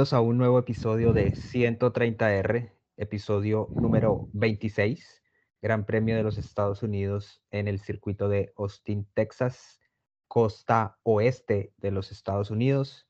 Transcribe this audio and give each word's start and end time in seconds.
A 0.00 0.20
un 0.22 0.38
nuevo 0.38 0.58
episodio 0.58 1.12
de 1.12 1.34
130R, 1.34 2.72
episodio 2.96 3.68
número 3.74 4.30
26, 4.32 5.22
Gran 5.60 5.84
Premio 5.84 6.16
de 6.16 6.22
los 6.22 6.38
Estados 6.38 6.82
Unidos 6.82 7.42
en 7.50 7.68
el 7.68 7.78
circuito 7.80 8.30
de 8.30 8.50
Austin, 8.56 9.06
Texas, 9.12 9.78
costa 10.26 10.96
oeste 11.02 11.74
de 11.76 11.90
los 11.90 12.12
Estados 12.12 12.50
Unidos, 12.50 13.08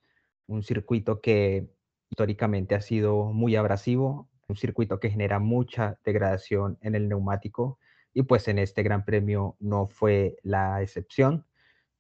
un 0.49 0.65
circuito 0.65 1.21
que 1.21 1.71
históricamente 2.11 2.75
ha 2.75 2.81
sido 2.81 3.27
muy 3.27 3.55
abrasivo, 3.55 4.29
un 4.49 4.57
circuito 4.57 4.99
que 4.99 5.11
genera 5.11 5.39
mucha 5.39 6.01
degradación 6.05 6.77
en 6.81 6.97
el 6.97 7.09
neumático 7.09 7.79
y 8.13 8.23
pues 8.23 8.49
en 8.49 8.59
este 8.59 8.83
Gran 8.83 9.05
Premio 9.05 9.57
no 9.61 9.87
fue 9.87 10.39
la 10.43 10.83
excepción. 10.83 11.47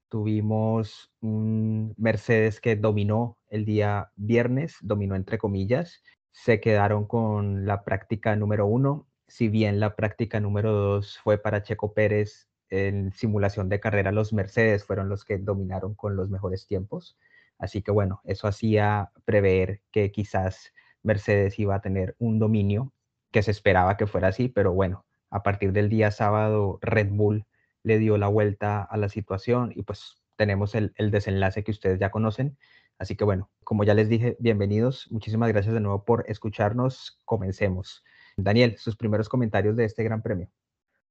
Tuvimos 0.08 1.12
un 1.20 1.94
Mercedes 1.96 2.60
que 2.60 2.74
dominó 2.74 3.39
el 3.50 3.64
día 3.64 4.10
viernes, 4.16 4.76
dominó 4.80 5.16
entre 5.16 5.38
comillas, 5.38 6.02
se 6.32 6.60
quedaron 6.60 7.06
con 7.06 7.66
la 7.66 7.84
práctica 7.84 8.34
número 8.36 8.66
uno, 8.66 9.08
si 9.28 9.48
bien 9.48 9.78
la 9.80 9.94
práctica 9.94 10.40
número 10.40 10.72
dos 10.72 11.18
fue 11.22 11.38
para 11.38 11.62
Checo 11.62 11.92
Pérez 11.92 12.48
en 12.68 13.12
simulación 13.12 13.68
de 13.68 13.80
carrera, 13.80 14.12
los 14.12 14.32
Mercedes 14.32 14.84
fueron 14.84 15.08
los 15.08 15.24
que 15.24 15.38
dominaron 15.38 15.94
con 15.94 16.16
los 16.16 16.30
mejores 16.30 16.66
tiempos. 16.66 17.16
Así 17.58 17.82
que 17.82 17.90
bueno, 17.90 18.22
eso 18.24 18.48
hacía 18.48 19.10
prever 19.24 19.82
que 19.92 20.10
quizás 20.12 20.72
Mercedes 21.02 21.58
iba 21.58 21.74
a 21.74 21.80
tener 21.80 22.16
un 22.18 22.38
dominio, 22.38 22.92
que 23.30 23.42
se 23.42 23.50
esperaba 23.50 23.96
que 23.96 24.06
fuera 24.06 24.28
así, 24.28 24.48
pero 24.48 24.72
bueno, 24.72 25.04
a 25.30 25.42
partir 25.42 25.72
del 25.72 25.88
día 25.88 26.10
sábado 26.10 26.78
Red 26.82 27.10
Bull 27.10 27.46
le 27.82 27.98
dio 27.98 28.18
la 28.18 28.28
vuelta 28.28 28.82
a 28.82 28.96
la 28.96 29.08
situación 29.08 29.72
y 29.74 29.82
pues 29.82 30.20
tenemos 30.36 30.74
el, 30.74 30.92
desenlace 30.96 31.64
que 31.64 31.70
ustedes 31.70 31.98
ya 31.98 32.10
conocen. 32.10 32.56
Así 33.00 33.16
que 33.16 33.24
bueno, 33.24 33.48
como 33.64 33.82
ya 33.82 33.94
les 33.94 34.10
dije, 34.10 34.36
bienvenidos. 34.40 35.10
Muchísimas 35.10 35.48
gracias 35.48 35.72
de 35.72 35.80
nuevo 35.80 36.04
por 36.04 36.22
escucharnos. 36.28 37.18
Comencemos. 37.24 38.04
Daniel, 38.36 38.76
sus 38.76 38.94
primeros 38.94 39.26
comentarios 39.30 39.74
de 39.74 39.86
este 39.86 40.04
gran 40.04 40.20
premio. 40.20 40.50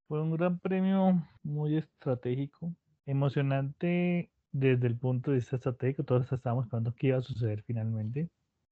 Fue 0.07 0.21
un 0.21 0.29
gran 0.35 0.59
premio 0.59 1.19
muy 1.41 1.77
estratégico, 1.77 2.71
emocionante 3.07 4.29
desde 4.51 4.85
el 4.85 4.97
punto 4.97 5.31
de 5.31 5.37
vista 5.37 5.55
estratégico. 5.55 6.03
Todos 6.03 6.31
estábamos 6.31 6.65
esperando 6.65 6.93
qué 6.95 7.07
iba 7.07 7.17
a 7.17 7.23
suceder 7.23 7.63
finalmente. 7.63 8.29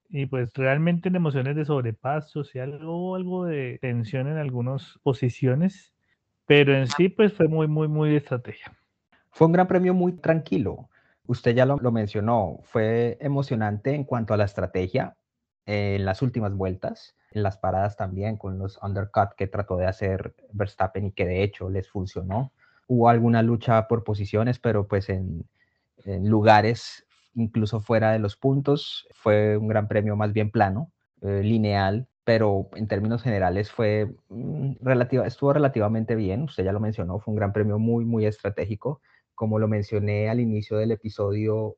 Y 0.09 0.28
pues 0.28 0.53
realmente 0.53 1.09
en 1.09 1.16
emociones 1.16 1.56
de 1.56 1.66
sobrepaso, 1.66 2.44
y 2.53 2.59
algo, 2.59 3.16
algo 3.16 3.46
de 3.46 3.80
tensión 3.81 4.28
en 4.28 4.38
algunas 4.38 5.00
posiciones, 5.02 5.92
pero 6.46 6.78
en 6.78 6.86
sí 6.86 7.09
pues 7.09 7.34
fue 7.34 7.47
muy, 7.47 7.68
muy, 7.68 7.88
muy 7.88 8.12
de 8.12 8.18
estrategia. 8.18 8.78
Fue 9.31 9.47
un 9.47 9.53
gran 9.53 9.68
premio 9.68 9.96
muy 9.96 10.12
tranquilo. 10.12 10.88
Usted 11.28 11.54
ya 11.54 11.66
lo, 11.66 11.78
mencionó, 11.92 12.60
fue 12.64 13.18
emocionante 13.20 13.94
en 13.94 14.06
cuanto 14.06 14.34
a 14.34 14.38
la 14.38 14.46
estrategia 14.46 15.18
en 15.66 16.06
las 16.06 16.22
últimas 16.22 16.54
vueltas, 16.54 17.18
en 17.32 17.44
las 17.44 17.58
paradas 17.58 17.98
también 17.98 18.38
con 18.38 18.58
los 18.58 18.80
undercut 18.82 19.34
que 19.36 19.48
trató 19.48 19.76
de 19.76 19.86
hacer 19.86 20.34
Verstappen 20.54 21.06
y 21.06 21.12
que 21.12 21.26
de 21.26 21.44
hecho 21.44 21.70
les 21.70 21.90
funcionó. 21.90 22.54
Hubo 22.88 23.10
alguna 23.10 23.44
lucha 23.44 23.90
por 23.90 24.06
posiciones, 24.06 24.60
pero 24.60 24.88
pues 24.88 25.10
en, 25.10 25.46
lugares 26.06 27.06
incluso 27.36 27.82
fuera 27.82 28.14
de 28.14 28.20
los 28.20 28.38
puntos. 28.38 29.06
Fue 29.14 29.58
un 29.58 29.68
gran 29.68 29.90
premio 29.90 30.16
más 30.16 30.32
bien 30.32 30.50
plano, 30.50 30.94
eh, 31.22 31.42
lineal, 31.44 32.08
pero 32.24 32.70
en 32.76 32.88
términos 32.88 33.22
generales 33.22 33.70
fue 33.70 34.16
mm, 34.30 34.76
estuvo 35.26 35.52
relativamente 35.52 36.16
bien. 36.16 36.44
Usted 36.44 36.64
ya 36.64 36.72
lo 36.72 36.80
mencionó, 36.80 37.20
fue 37.20 37.34
un 37.34 37.38
gran 37.38 37.52
premio 37.52 37.78
muy, 37.78 38.06
muy 38.06 38.26
estratégico. 38.26 39.02
Como 39.38 39.59
lo 39.59 39.68
mencioné 39.68 40.30
al 40.30 40.40
inicio 40.40 40.78
del 40.78 40.90
episodio, 40.92 41.78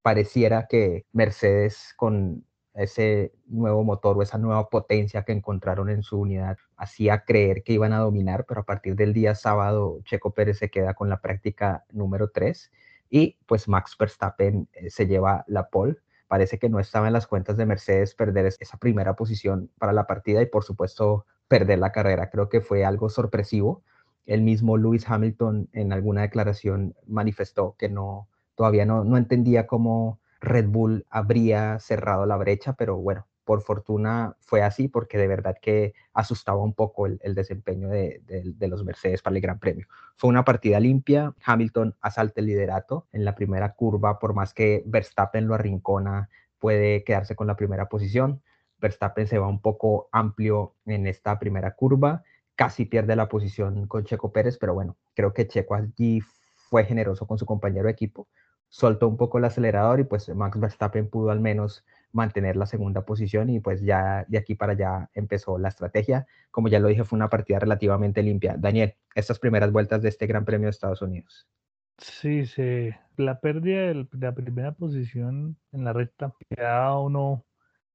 pareciera 0.00 0.68
que 0.68 1.06
Mercedes 1.12 1.92
con 1.96 2.44
ese 2.74 3.32
nuevo 3.46 3.82
motor 3.82 4.16
o 4.16 4.22
esa 4.22 4.38
nueva 4.38 4.68
potencia 4.68 5.24
que 5.24 5.32
encontraron 5.32 5.90
en 5.90 6.04
su 6.04 6.20
unidad 6.20 6.56
hacía 6.76 7.24
creer 7.24 7.64
que 7.64 7.72
iban 7.72 7.92
a 7.92 7.98
dominar, 7.98 8.44
pero 8.46 8.60
a 8.60 8.64
partir 8.64 8.94
del 8.94 9.12
día 9.12 9.34
sábado 9.34 9.98
Checo 10.04 10.34
Pérez 10.34 10.58
se 10.58 10.70
queda 10.70 10.94
con 10.94 11.08
la 11.08 11.20
práctica 11.20 11.84
número 11.90 12.30
3 12.30 12.70
y 13.10 13.36
pues 13.46 13.66
Max 13.66 13.96
Verstappen 13.98 14.68
eh, 14.72 14.88
se 14.88 15.08
lleva 15.08 15.44
la 15.48 15.68
pole. 15.68 15.96
Parece 16.28 16.60
que 16.60 16.68
no 16.68 16.78
estaba 16.78 17.08
en 17.08 17.12
las 17.12 17.26
cuentas 17.26 17.56
de 17.56 17.66
Mercedes 17.66 18.14
perder 18.14 18.46
esa 18.46 18.78
primera 18.78 19.16
posición 19.16 19.68
para 19.80 19.92
la 19.92 20.06
partida 20.06 20.40
y 20.42 20.46
por 20.46 20.62
supuesto 20.62 21.26
perder 21.48 21.80
la 21.80 21.90
carrera. 21.90 22.30
Creo 22.30 22.48
que 22.48 22.60
fue 22.60 22.84
algo 22.84 23.08
sorpresivo. 23.08 23.82
El 24.26 24.42
mismo 24.42 24.76
Lewis 24.76 25.08
Hamilton 25.08 25.68
en 25.72 25.92
alguna 25.92 26.22
declaración 26.22 26.94
manifestó 27.06 27.76
que 27.78 27.88
no, 27.88 28.28
todavía 28.54 28.86
no, 28.86 29.04
no 29.04 29.16
entendía 29.16 29.66
cómo 29.66 30.20
Red 30.40 30.68
Bull 30.68 31.06
habría 31.10 31.78
cerrado 31.80 32.26
la 32.26 32.36
brecha, 32.36 32.74
pero 32.74 32.96
bueno, 32.96 33.26
por 33.50 33.62
fortuna 33.62 34.36
fue 34.38 34.62
así 34.62 34.86
porque 34.86 35.18
de 35.18 35.26
verdad 35.26 35.56
que 35.60 35.92
asustaba 36.12 36.62
un 36.62 36.72
poco 36.72 37.06
el, 37.06 37.34
desempeño 37.34 37.88
de, 37.88 38.22
los 38.60 38.84
Mercedes 38.84 39.22
para 39.22 39.34
el 39.34 39.42
Gran 39.42 39.58
Premio. 39.58 39.88
Fue 40.14 40.30
una 40.30 40.44
partida 40.44 40.78
limpia, 40.78 41.34
Hamilton 41.44 41.96
asalta 42.00 42.40
el 42.40 42.46
liderato 42.46 43.08
en 43.10 43.24
la 43.24 43.34
primera 43.34 43.72
curva, 43.74 44.20
por 44.20 44.34
más 44.34 44.54
que 44.54 44.84
Verstappen 44.86 45.48
lo 45.48 45.56
arrincona, 45.56 46.28
puede 46.60 47.02
quedarse 47.02 47.34
con 47.34 47.48
la 47.48 47.56
primera 47.56 47.88
posición. 47.88 48.40
Verstappen 48.78 49.26
se 49.26 49.38
va 49.38 49.48
un 49.48 49.60
poco 49.60 50.08
amplio 50.12 50.76
en 50.86 51.08
esta 51.08 51.38
primera 51.40 51.74
curva, 51.74 52.22
casi 52.60 52.84
pierde 52.84 53.16
la 53.16 53.26
posición 53.26 53.86
con 53.86 54.04
Checo 54.04 54.32
Pérez, 54.32 54.58
pero 54.58 54.74
bueno, 54.74 54.98
creo 55.14 55.32
que 55.32 55.48
Checo 55.48 55.74
allí 55.74 56.20
fue 56.68 56.84
generoso 56.84 57.26
con 57.26 57.38
su 57.38 57.46
compañero 57.46 57.86
de 57.86 57.92
equipo, 57.92 58.28
soltó 58.68 59.08
un 59.08 59.16
poco 59.16 59.38
el 59.38 59.46
acelerador 59.46 59.98
y 60.00 60.04
pues 60.04 60.28
Max 60.28 60.60
Verstappen 60.60 61.08
pudo 61.08 61.30
al 61.30 61.40
menos 61.40 61.86
mantener 62.12 62.56
la 62.56 62.66
segunda 62.66 63.06
posición 63.06 63.48
y 63.48 63.60
pues 63.60 63.80
ya 63.80 64.26
de 64.28 64.36
aquí 64.36 64.56
para 64.56 64.72
allá 64.72 65.08
empezó 65.14 65.56
la 65.56 65.68
estrategia. 65.68 66.26
Como 66.50 66.68
ya 66.68 66.80
lo 66.80 66.88
dije, 66.88 67.02
fue 67.04 67.16
una 67.16 67.30
partida 67.30 67.60
relativamente 67.60 68.22
limpia. 68.22 68.56
Daniel, 68.58 68.94
estas 69.14 69.38
primeras 69.38 69.72
vueltas 69.72 70.02
de 70.02 70.10
este 70.10 70.26
Gran 70.26 70.44
Premio 70.44 70.66
de 70.66 70.72
Estados 70.72 71.00
Unidos. 71.00 71.48
Sí, 71.96 72.44
sí. 72.44 72.90
La 73.16 73.40
pérdida 73.40 73.86
de 73.86 74.06
la 74.20 74.34
primera 74.34 74.72
posición 74.72 75.56
en 75.72 75.84
la 75.84 75.94
recta 75.94 76.34
quedaba 76.50 77.00
uno 77.00 77.42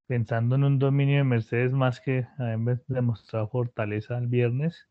pensando 0.06 0.56
en 0.56 0.64
un 0.64 0.78
dominio 0.78 1.18
de 1.18 1.24
Mercedes 1.24 1.72
más 1.72 2.00
que 2.00 2.26
haber 2.38 2.82
demostrado 2.88 3.48
fortaleza 3.48 4.18
el 4.18 4.28
viernes 4.28 4.88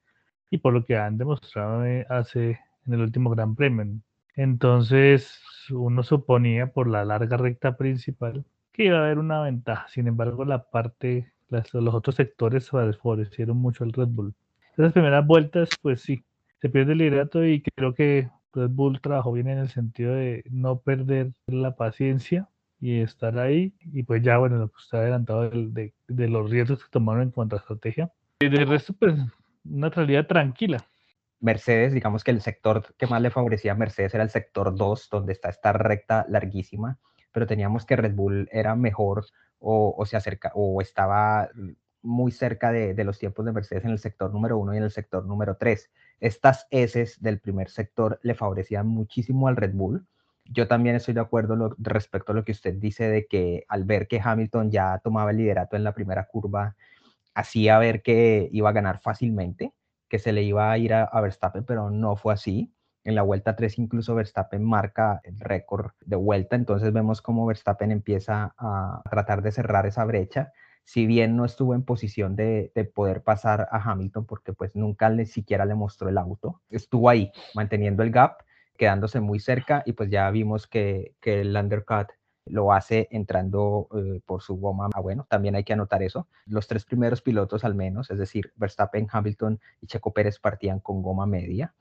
y 0.49 0.57
por 0.57 0.73
lo 0.73 0.85
que 0.85 0.97
han 0.97 1.17
demostrado 1.17 1.85
eh, 1.85 2.05
hace 2.09 2.59
en 2.85 2.93
el 2.93 3.01
último 3.01 3.29
Gran 3.29 3.55
Premio. 3.55 4.01
Entonces, 4.35 5.39
uno 5.71 6.03
suponía 6.03 6.67
por 6.67 6.87
la 6.87 7.05
larga 7.05 7.37
recta 7.37 7.77
principal 7.77 8.45
que 8.71 8.85
iba 8.85 8.97
a 8.99 9.05
haber 9.05 9.17
una 9.17 9.41
ventaja. 9.41 9.87
Sin 9.87 10.07
embargo, 10.07 10.45
la 10.45 10.69
parte, 10.69 11.33
los 11.49 11.93
otros 11.93 12.15
sectores 12.15 12.69
favorecieron 12.69 13.57
mucho 13.57 13.83
al 13.83 13.93
Red 13.93 14.09
Bull. 14.09 14.35
Esas 14.77 14.91
primeras 14.91 15.25
vueltas, 15.25 15.69
pues 15.81 16.01
sí, 16.01 16.23
se 16.59 16.69
pierde 16.69 16.91
el 16.91 16.97
liderato 16.97 17.45
y 17.45 17.63
creo 17.75 17.93
que 17.93 18.29
Red 18.53 18.69
Bull 18.71 18.99
trabajó 18.99 19.31
bien 19.31 19.47
en 19.47 19.59
el 19.59 19.69
sentido 19.69 20.13
de 20.13 20.43
no 20.49 20.79
perder 20.79 21.31
la 21.47 21.75
paciencia 21.75 22.49
y 22.79 23.01
estar 23.01 23.37
ahí. 23.39 23.73
Y 23.79 24.03
pues 24.03 24.21
ya, 24.21 24.37
bueno, 24.37 24.57
lo 24.57 24.69
que 24.69 24.81
está 24.81 24.97
adelantado 24.97 25.49
de, 25.49 25.93
de, 26.07 26.27
los 26.27 26.49
riesgos 26.49 26.83
que 26.83 26.89
tomaron 26.89 27.23
en 27.23 27.31
cuanto 27.31 27.55
a 27.55 27.59
estrategia. 27.59 28.11
Y 28.39 28.49
de 28.49 28.65
resto, 28.65 28.93
pues 28.93 29.15
una 29.63 29.89
realidad 29.89 30.27
tranquila. 30.27 30.85
Mercedes, 31.39 31.93
digamos 31.93 32.23
que 32.23 32.31
el 32.31 32.41
sector 32.41 32.95
que 32.97 33.07
más 33.07 33.21
le 33.21 33.29
favorecía 33.29 33.73
a 33.73 33.75
Mercedes 33.75 34.13
era 34.13 34.23
el 34.23 34.29
sector 34.29 34.75
2, 34.75 35.09
donde 35.09 35.33
está 35.33 35.49
esta 35.49 35.73
recta 35.73 36.25
larguísima 36.29 36.99
pero 37.35 37.47
teníamos 37.47 37.85
que 37.85 37.97
Red 37.97 38.15
Bull 38.15 38.47
era 38.49 38.77
mejor 38.77 39.25
o, 39.59 40.01
se 40.05 40.15
acerca 40.15 40.53
o 40.55 40.79
estaba 40.79 41.49
muy 42.01 42.31
cerca 42.31 42.71
de, 42.71 43.03
los 43.03 43.19
tiempos 43.19 43.45
de 43.45 43.51
Mercedes 43.51 43.83
en 43.83 43.91
el 43.91 43.99
sector 43.99 44.31
número 44.31 44.57
uno 44.57 44.73
y 44.73 44.77
en 44.77 44.83
el 44.83 44.91
sector 44.91 45.25
número 45.25 45.57
tres. 45.57 45.91
Estas 46.21 46.65
S 46.69 47.17
del 47.19 47.41
primer 47.41 47.69
sector 47.69 48.21
le 48.23 48.35
favorecían 48.35 48.87
muchísimo 48.87 49.49
al 49.49 49.57
Red 49.57 49.73
Bull. 49.73 50.07
Yo 50.45 50.67
también 50.67 50.95
estoy 50.95 51.13
de 51.13 51.21
acuerdo 51.21 51.75
respecto 51.77 52.31
a 52.31 52.35
lo 52.35 52.45
que 52.45 52.51
usted 52.51 52.75
dice 52.75 53.09
de 53.09 53.27
que 53.27 53.65
al 53.67 53.83
ver 53.83 54.07
que 54.07 54.21
Hamilton 54.23 54.71
ya 54.71 54.99
tomaba 55.03 55.31
el 55.31 55.37
liderato 55.37 55.75
en 55.75 55.83
la 55.83 55.93
primera 55.93 56.27
curva, 56.27 56.75
hacía 57.33 57.77
ver 57.79 58.01
que 58.01 58.47
iba 58.51 58.69
a 58.69 58.73
ganar 58.73 58.99
fácilmente, 58.99 59.73
que 60.07 60.19
se 60.19 60.31
le 60.31 60.43
iba 60.43 60.71
a 60.71 60.77
ir 60.77 60.93
a 60.93 61.21
Verstappen, 61.21 61.65
pero 61.65 61.89
no 61.89 62.15
fue 62.15 62.33
así. 62.33 62.75
En 63.05 63.13
la 63.13 63.21
vuelta 63.21 63.55
3 63.55 63.77
incluso 63.77 64.15
Verstappen 64.15 64.63
marca 64.63 65.21
el 65.23 65.39
récord 65.39 65.91
de 66.01 66.15
vuelta, 66.15 66.55
entonces 66.55 66.91
vemos 66.91 67.21
cómo 67.21 67.45
Verstappen 67.45 67.91
empieza 67.91 68.55
a 68.57 69.03
tratar 69.09 69.43
de 69.43 69.51
cerrar 69.51 69.85
esa 69.85 70.03
brecha. 70.05 70.51
Si 70.85 71.05
bien 71.05 71.35
no 71.35 71.45
estuvo 71.45 71.75
en 71.75 71.83
posición 71.83 72.35
de, 72.35 72.71
poder 72.95 73.21
pasar 73.21 73.67
a 73.71 73.77
Hamilton 73.77 74.25
porque 74.25 74.53
pues 74.53 74.75
nunca 74.75 75.07
ni 75.11 75.27
siquiera 75.27 75.65
le 75.65 75.75
mostró 75.75 76.09
el 76.09 76.17
auto, 76.17 76.61
estuvo 76.69 77.07
ahí 77.07 77.31
manteniendo 77.53 78.01
el 78.01 78.09
gap, 78.09 78.41
quedándose 78.77 79.19
muy 79.19 79.39
cerca 79.39 79.83
y 79.85 79.93
pues 79.93 80.09
ya 80.09 80.29
vimos 80.31 80.67
que, 80.67 81.15
el 81.23 81.55
undercut 81.55 82.09
lo 82.45 82.73
hace 82.73 83.07
entrando 83.09 83.87
eh, 83.95 84.21
por 84.25 84.41
su 84.41 84.57
goma. 84.57 84.89
Ah, 84.93 84.99
bueno, 84.99 85.25
también 85.29 85.55
hay 85.55 85.63
que 85.63 85.73
anotar 85.73 86.03
eso. 86.03 86.27
Los 86.45 86.67
tres 86.67 86.85
primeros 86.85 87.21
pilotos 87.21 87.63
al 87.63 87.73
menos, 87.73 88.11
es 88.11 88.19
decir, 88.19 88.53
Verstappen, 88.55 89.07
Hamilton 89.11 89.59
y 89.81 89.87
Checo 89.87 90.13
Pérez 90.13 90.39
partían 90.39 90.79
con 90.79 91.01
goma 91.01 91.25
media. 91.25 91.73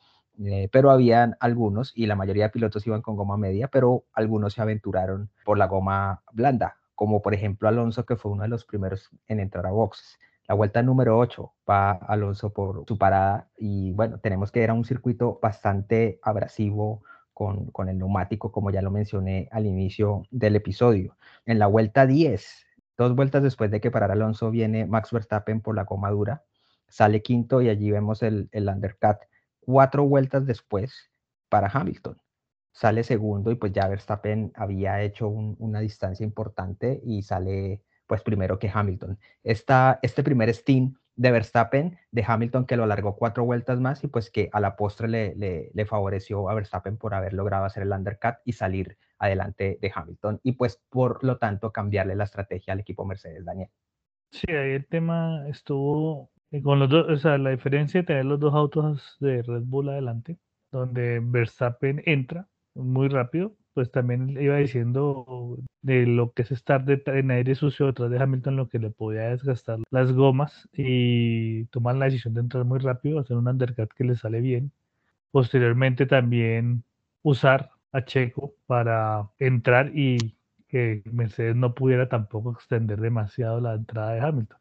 Eh, 0.42 0.68
pero 0.72 0.90
habían 0.90 1.36
algunos, 1.38 1.92
y 1.94 2.06
la 2.06 2.16
mayoría 2.16 2.44
de 2.44 2.50
pilotos 2.50 2.86
iban 2.86 3.02
con 3.02 3.14
goma 3.16 3.36
media, 3.36 3.68
pero 3.68 4.04
algunos 4.12 4.54
se 4.54 4.62
aventuraron 4.62 5.30
por 5.44 5.58
la 5.58 5.66
goma 5.66 6.22
blanda, 6.32 6.78
como 6.94 7.22
por 7.22 7.34
ejemplo 7.34 7.68
Alonso, 7.68 8.04
que 8.04 8.16
fue 8.16 8.32
uno 8.32 8.42
de 8.42 8.48
los 8.48 8.64
primeros 8.64 9.10
en 9.28 9.40
entrar 9.40 9.66
a 9.66 9.70
boxes. 9.70 10.18
La 10.46 10.54
vuelta 10.54 10.82
número 10.82 11.18
8 11.18 11.54
va 11.68 11.92
Alonso 11.92 12.52
por 12.52 12.84
su 12.86 12.98
parada 12.98 13.48
y 13.56 13.92
bueno, 13.92 14.18
tenemos 14.20 14.52
que 14.52 14.62
era 14.62 14.74
un 14.74 14.84
circuito 14.84 15.38
bastante 15.42 16.18
abrasivo 16.22 17.02
con, 17.32 17.70
con, 17.70 17.88
el 17.88 17.98
neumático, 17.98 18.52
como 18.52 18.70
ya 18.70 18.82
lo 18.82 18.90
mencioné 18.90 19.48
al 19.52 19.66
inicio 19.66 20.24
del 20.30 20.56
episodio. 20.56 21.16
En 21.46 21.58
la 21.58 21.66
vuelta 21.66 22.06
10, 22.06 22.66
dos 22.98 23.14
vueltas 23.16 23.42
después 23.42 23.70
de 23.70 23.80
que 23.80 23.90
parara 23.90 24.14
Alonso, 24.14 24.50
viene 24.50 24.86
Max 24.86 25.12
Verstappen 25.12 25.60
por 25.60 25.74
la 25.74 25.84
goma 25.84 26.10
dura, 26.10 26.44
sale 26.88 27.22
quinto 27.22 27.62
y 27.62 27.68
allí 27.70 27.90
vemos 27.90 28.22
el, 28.22 28.48
el 28.52 28.68
undercut. 28.68 29.18
Cuatro 29.60 30.04
vueltas 30.04 30.46
después 30.46 31.10
para 31.48 31.68
Hamilton 31.72 32.18
sale 32.74 33.04
segundo 33.04 33.52
y 33.52 33.54
pues 33.54 33.72
ya 33.72 33.88
Verstappen 33.88 34.52
había 34.56 35.00
hecho 35.00 35.28
una 35.28 35.80
distancia 35.80 36.24
importante 36.24 37.00
y 37.04 37.22
sale 37.22 37.82
pues 38.06 38.22
primero 38.22 38.58
que 38.58 38.70
Hamilton. 38.72 39.18
Esta, 39.42 39.98
este 40.02 40.22
primer 40.22 40.52
stint 40.54 40.96
de 41.16 41.30
Verstappen, 41.30 41.98
de 42.10 42.24
Hamilton 42.26 42.66
que 42.66 42.76
lo 42.76 42.84
alargó 42.84 43.16
cuatro 43.16 43.44
vueltas 43.44 43.80
más 43.80 44.02
y 44.02 44.08
pues 44.08 44.30
que 44.30 44.50
a 44.52 44.60
la 44.60 44.76
postre 44.76 45.08
le, 45.08 45.70
le, 45.72 45.86
favoreció 45.86 46.48
a 46.48 46.54
Verstappen 46.54 46.96
por 46.96 47.14
haber 47.14 47.34
logrado 47.34 47.64
hacer 47.64 47.84
el 47.84 47.92
undercut 47.92 48.36
y 48.44 48.52
salir 48.52 48.98
adelante 49.18 49.78
de 49.80 49.92
Hamilton 49.94 50.40
y 50.42 50.52
pues 50.52 50.82
por 50.88 51.22
lo 51.22 51.38
tanto 51.38 51.72
cambiarle 51.72 52.16
la 52.16 52.24
estrategia 52.24 52.72
al 52.72 52.80
equipo 52.80 53.04
Mercedes, 53.04 53.44
Daniel. 53.44 53.70
Sí, 54.30 54.50
ahí 54.50 54.72
el 54.72 54.86
tema 54.86 55.46
estuvo 55.48 56.32
eh, 56.50 56.60
con 56.62 56.80
los 56.80 56.88
dos, 56.88 57.08
o 57.08 57.16
sea, 57.16 57.38
la 57.38 57.50
diferencia 57.50 58.00
de 58.00 58.06
tener 58.06 58.24
los 58.24 58.40
dos 58.40 58.54
autos 58.54 59.16
de 59.20 59.42
Red 59.42 59.62
Bull 59.64 59.88
adelante, 59.88 60.38
donde 60.72 61.20
Verstappen 61.22 62.02
entra 62.04 62.48
muy 62.74 63.08
rápido, 63.08 63.56
pues 63.72 63.90
también 63.92 64.30
iba 64.40 64.56
diciendo 64.56 65.56
de 65.84 66.06
lo 66.06 66.32
que 66.32 66.42
es 66.42 66.50
estar 66.50 66.82
en 66.88 67.30
aire 67.30 67.54
sucio 67.54 67.86
detrás 67.86 68.10
de 68.10 68.18
Hamilton, 68.18 68.56
lo 68.56 68.68
que 68.70 68.78
le 68.78 68.90
podía 68.90 69.28
desgastar 69.28 69.80
las 69.90 70.12
gomas 70.12 70.66
y 70.72 71.66
tomar 71.66 71.96
la 71.96 72.06
decisión 72.06 72.32
de 72.32 72.40
entrar 72.40 72.64
muy 72.64 72.78
rápido, 72.78 73.20
hacer 73.20 73.36
un 73.36 73.48
undercut 73.48 73.92
que 73.92 74.04
le 74.04 74.16
sale 74.16 74.40
bien. 74.40 74.72
Posteriormente 75.30 76.06
también 76.06 76.84
usar 77.22 77.70
a 77.92 78.02
Checo 78.04 78.54
para 78.66 79.28
entrar 79.38 79.92
y 79.94 80.36
que 80.68 81.02
Mercedes 81.12 81.54
no 81.54 81.74
pudiera 81.74 82.08
tampoco 82.08 82.52
extender 82.52 82.98
demasiado 83.00 83.60
la 83.60 83.74
entrada 83.74 84.12
de 84.14 84.20
Hamilton, 84.20 84.58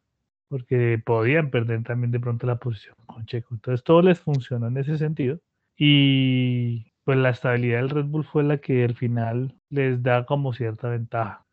porque 0.48 1.02
podían 1.04 1.50
perder 1.50 1.84
también 1.84 2.10
de 2.10 2.20
pronto 2.20 2.46
la 2.46 2.56
posición 2.58 2.96
con 3.06 3.24
Checo. 3.24 3.54
Entonces 3.54 3.82
todo 3.82 4.02
les 4.02 4.20
funcionó 4.20 4.68
en 4.68 4.76
ese 4.76 4.98
sentido. 4.98 5.40
Y 5.76 6.93
pues 7.04 7.18
la 7.18 7.30
estabilidad 7.30 7.78
del 7.78 7.90
Red 7.90 8.06
Bull 8.06 8.24
fue 8.24 8.42
la 8.42 8.58
que 8.58 8.84
al 8.84 8.94
final 8.94 9.54
les 9.68 10.02
da 10.02 10.24
como 10.24 10.54
cierta 10.54 10.88
ventaja. 10.88 11.46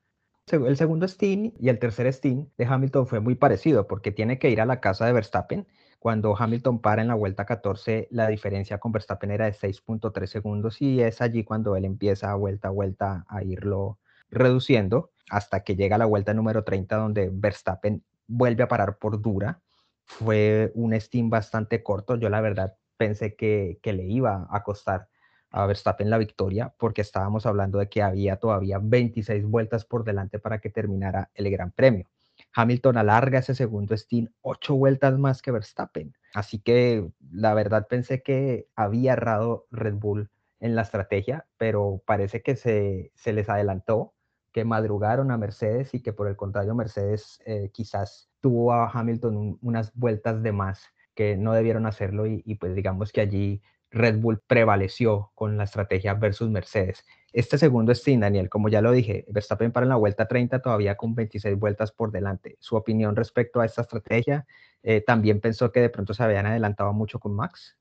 El 0.51 0.75
segundo 0.75 1.07
stint 1.07 1.55
y 1.59 1.69
el 1.69 1.79
tercer 1.79 2.11
stint 2.11 2.49
de 2.57 2.65
Hamilton 2.65 3.07
fue 3.07 3.19
muy 3.19 3.35
parecido 3.35 3.87
porque 3.87 4.11
tiene 4.11 4.39
que 4.39 4.49
ir 4.49 4.59
a 4.59 4.65
la 4.65 4.79
casa 4.81 5.05
de 5.05 5.13
Verstappen. 5.13 5.67
Cuando 5.99 6.35
Hamilton 6.37 6.81
para 6.81 7.01
en 7.01 7.09
la 7.09 7.15
vuelta 7.15 7.45
14, 7.45 8.07
la 8.11 8.27
diferencia 8.27 8.79
con 8.79 8.91
Verstappen 8.91 9.31
era 9.31 9.45
de 9.45 9.53
6.3 9.53 10.25
segundos 10.25 10.81
y 10.81 11.01
es 11.01 11.21
allí 11.21 11.43
cuando 11.43 11.75
él 11.75 11.85
empieza 11.85 12.33
vuelta 12.35 12.69
a 12.69 12.71
vuelta 12.71 13.25
a 13.29 13.43
irlo 13.43 13.99
reduciendo 14.29 15.11
hasta 15.29 15.63
que 15.63 15.75
llega 15.75 15.97
la 15.97 16.05
vuelta 16.05 16.33
número 16.33 16.63
30 16.63 16.95
donde 16.95 17.29
Verstappen 17.31 18.03
vuelve 18.27 18.63
a 18.63 18.67
parar 18.67 18.97
por 18.97 19.21
dura. 19.21 19.61
Fue 20.05 20.71
un 20.75 20.93
stint 20.93 21.29
bastante 21.29 21.83
corto. 21.83 22.15
Yo 22.15 22.29
la 22.29 22.41
verdad 22.41 22.75
pensé 22.97 23.35
que, 23.35 23.79
que 23.81 23.93
le 23.93 24.03
iba 24.03 24.47
a 24.49 24.63
costar 24.63 25.07
a 25.51 25.65
Verstappen 25.65 26.09
la 26.09 26.17
victoria 26.17 26.73
porque 26.77 27.01
estábamos 27.01 27.45
hablando 27.45 27.79
de 27.79 27.89
que 27.89 28.01
había 28.01 28.37
todavía 28.37 28.79
26 28.81 29.45
vueltas 29.45 29.85
por 29.85 30.03
delante 30.03 30.39
para 30.39 30.59
que 30.59 30.69
terminara 30.69 31.29
el 31.35 31.49
Gran 31.51 31.71
Premio. 31.71 32.07
Hamilton 32.53 32.97
alarga 32.97 33.39
ese 33.39 33.55
segundo 33.55 33.95
stint 33.95 34.31
ocho 34.41 34.75
vueltas 34.75 35.17
más 35.19 35.41
que 35.41 35.51
Verstappen. 35.51 36.15
Así 36.33 36.59
que 36.59 37.09
la 37.31 37.53
verdad 37.53 37.87
pensé 37.89 38.23
que 38.23 38.67
había 38.75 39.13
errado 39.13 39.67
Red 39.71 39.95
Bull 39.95 40.29
en 40.59 40.75
la 40.75 40.83
estrategia, 40.83 41.45
pero 41.57 42.01
parece 42.05 42.41
que 42.41 42.55
se, 42.55 43.11
se 43.15 43.33
les 43.33 43.49
adelantó, 43.49 44.13
que 44.51 44.65
madrugaron 44.65 45.31
a 45.31 45.37
Mercedes 45.37 45.93
y 45.93 46.01
que 46.01 46.13
por 46.13 46.27
el 46.27 46.35
contrario 46.35 46.75
Mercedes 46.75 47.41
eh, 47.45 47.69
quizás 47.73 48.29
tuvo 48.41 48.73
a 48.73 48.89
Hamilton 48.89 49.57
unas 49.61 49.93
vueltas 49.95 50.43
de 50.43 50.51
más 50.51 50.83
que 51.15 51.37
no 51.37 51.53
debieron 51.53 51.85
hacerlo 51.85 52.27
y, 52.27 52.41
y 52.45 52.55
pues 52.55 52.75
digamos 52.75 53.11
que 53.11 53.21
allí 53.21 53.61
Red 53.91 54.19
Bull 54.19 54.41
prevaleció 54.47 55.31
con 55.35 55.57
la 55.57 55.65
estrategia 55.65 56.13
versus 56.13 56.49
Mercedes. 56.49 57.05
Este 57.33 57.57
segundo 57.57 57.93
stint, 57.93 58.21
Daniel, 58.21 58.49
como 58.49 58.69
ya 58.69 58.81
lo 58.81 58.91
dije, 58.91 59.25
Verstappen 59.29 59.71
para 59.71 59.85
en 59.85 59.89
la 59.89 59.95
vuelta 59.97 60.27
30 60.27 60.61
todavía 60.61 60.95
con 60.95 61.13
26 61.13 61.57
vueltas 61.57 61.91
por 61.91 62.11
delante. 62.11 62.57
Su 62.59 62.75
opinión 62.75 63.15
respecto 63.15 63.59
a 63.59 63.65
esta 63.65 63.81
estrategia, 63.81 64.45
eh, 64.83 65.01
también 65.01 65.41
pensó 65.41 65.71
que 65.71 65.81
de 65.81 65.89
pronto 65.89 66.13
se 66.13 66.23
habían 66.23 66.45
adelantado 66.45 66.93
mucho 66.93 67.19
con 67.19 67.35
Max. 67.35 67.77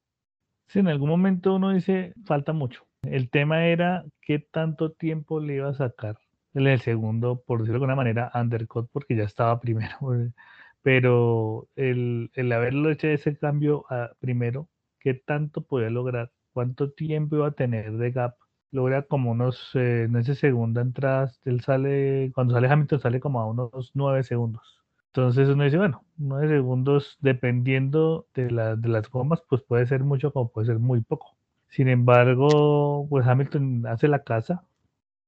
Sí, 0.67 0.81
en 0.81 0.89
algún 0.89 1.09
momento 1.09 1.55
uno 1.55 1.71
dice, 1.71 2.12
falta 2.25 2.52
mucho. 2.52 2.87
El 3.02 3.31
tema 3.31 3.67
era 3.67 4.05
qué 4.21 4.38
tanto 4.38 4.93
tiempo 4.93 5.40
le 5.40 5.57
iba 5.57 5.69
a 5.69 5.75
sacar 5.75 6.19
en 6.55 6.67
el 6.67 6.81
segundo, 6.81 7.43
por 7.47 7.61
decirlo 7.61 7.79
de 7.81 7.85
alguna 7.85 7.97
manera, 7.97 8.31
undercut, 8.35 8.88
porque 8.93 9.17
ya 9.17 9.25
estaba 9.25 9.61
primero. 9.61 9.97
Pero 10.83 11.69
el, 11.76 12.31
el 12.35 12.52
haberlo 12.52 12.90
hecho 12.90 13.09
ese 13.09 13.37
cambio 13.37 13.85
a 13.90 14.12
primero 14.19 14.69
qué 15.00 15.14
tanto 15.14 15.62
podía 15.62 15.90
lograr, 15.90 16.30
cuánto 16.52 16.90
tiempo 16.90 17.37
iba 17.37 17.49
a 17.49 17.52
tener 17.52 17.92
de 17.92 18.11
gap. 18.12 18.37
Logra 18.73 19.02
como 19.02 19.33
unos, 19.33 19.71
eh, 19.75 20.04
en 20.04 20.16
esa 20.16 20.35
segunda 20.35 20.80
entrada, 20.80 21.33
él 21.45 21.61
sale, 21.61 22.30
cuando 22.35 22.54
sale 22.54 22.69
Hamilton 22.69 23.00
sale 23.00 23.21
como 23.21 23.40
a 23.40 23.47
unos 23.47 23.90
nueve 23.95 24.23
segundos. 24.23 24.80
Entonces 25.09 25.49
uno 25.49 25.64
dice, 25.64 25.76
bueno, 25.78 26.04
nueve 26.16 26.49
segundos 26.49 27.19
dependiendo 27.21 28.26
de, 28.35 28.45
de 28.47 28.88
las 28.88 29.11
gomas, 29.11 29.42
pues 29.49 29.62
puede 29.62 29.87
ser 29.87 30.04
mucho 30.04 30.33
como 30.33 30.50
puede 30.50 30.69
ser 30.69 30.78
muy 30.78 31.00
poco. 31.00 31.35
Sin 31.69 31.88
embargo, 31.88 33.07
pues 33.09 33.26
Hamilton 33.26 33.87
hace 33.87 34.09
la 34.09 34.23
casa 34.23 34.64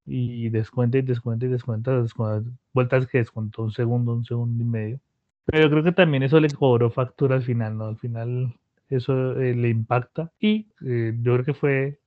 y 0.07 0.49
descuenta 0.50 0.99
y 0.99 1.02
descuenta 1.02 1.47
y 1.47 1.49
descuenta, 1.49 2.02
descuenta 2.02 2.50
vueltas 2.73 3.07
que 3.07 3.19
descontó 3.19 3.62
un 3.62 3.73
segundo, 3.73 4.14
un 4.14 4.25
segundo 4.25 4.62
y 4.62 4.67
medio. 4.67 5.00
Pero 5.45 5.71
creo 5.71 5.83
que 5.83 5.93
también 5.93 6.23
eso 6.23 6.41
le 6.41 6.50
cobró 6.50 6.91
factura 6.91 7.37
al 7.37 7.43
final, 7.43 7.76
¿no? 7.76 7.87
Al 7.87 7.99
final 7.99 8.55
eso 8.97 9.41
eh, 9.41 9.55
le 9.55 9.69
impacta. 9.69 10.33
Y 10.39 10.69
eh, 10.87 11.15
yo 11.21 11.35
creo 11.35 11.45
que 11.45 11.55
fue 11.55 12.01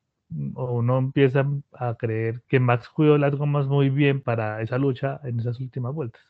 o 0.56 0.74
uno 0.74 0.98
empieza 0.98 1.46
a 1.74 1.96
creer 1.96 2.42
que 2.48 2.60
Max 2.60 2.90
cuidó 2.90 3.18
las 3.18 3.36
gomas 3.36 3.68
muy 3.68 3.90
bien 3.90 4.22
para 4.22 4.62
esa 4.62 4.78
lucha 4.78 5.20
en 5.24 5.40
esas 5.40 5.60
últimas 5.60 5.94
vueltas. 5.94 6.22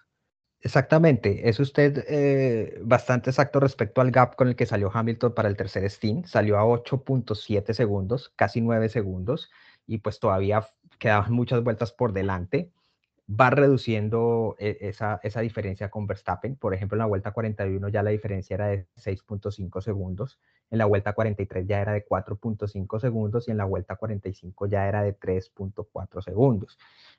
Exactamente, 0.62 1.48
es 1.48 1.60
usted 1.60 2.04
eh, 2.08 2.80
bastante 2.84 3.30
exacto 3.30 3.60
respecto 3.60 4.02
al 4.02 4.10
gap 4.12 4.36
con 4.36 4.48
el 4.48 4.56
que 4.56 4.66
salió 4.66 4.90
Hamilton 4.92 5.34
para 5.34 5.48
el 5.48 5.56
tercer 5.56 5.88
stint, 5.92 6.26
salió 6.26 6.58
a 6.58 6.64
8.7 6.64 7.74
segundos, 7.74 8.34
casi 8.36 8.62
9 8.62 8.90
segundos, 8.90 9.52
y 9.86 10.00
pues 10.00 10.20
todavía 10.20 10.68
quedaban 10.98 11.34
muchas 11.34 11.64
vueltas 11.64 11.92
por 11.92 12.14
delante 12.14 12.72
va 13.27 13.50
reduciendo 13.50 14.55
e, 14.60 14.77
esa, 14.82 15.20
esa, 15.24 15.41
diferencia 15.41 15.89
con 15.89 16.05
Verstappen. 16.05 16.55
Por 16.55 16.74
ejemplo, 16.74 16.96
en 16.96 17.00
la 17.00 17.05
vuelta 17.05 17.32
41 17.32 17.89
ya 17.89 18.03
la 18.03 18.12
diferencia 18.12 18.53
era 18.53 18.67
de 18.67 18.88
6.5 18.96 19.82
segundos, 19.82 20.39
en 20.70 20.77
la 20.77 20.86
vuelta 20.86 21.13
43 21.13 21.65
ya 21.67 21.82
era 21.82 21.94
de 21.94 22.05
4.5 22.05 23.00
segundos 23.00 23.48
y 23.48 23.51
en 23.51 23.58
la 23.58 23.65
vuelta 23.65 23.96
45 23.96 24.67
ya 24.67 24.88
era 24.88 25.01
de 25.03 25.17
3.4 25.17 26.22
segundos. 26.22 26.77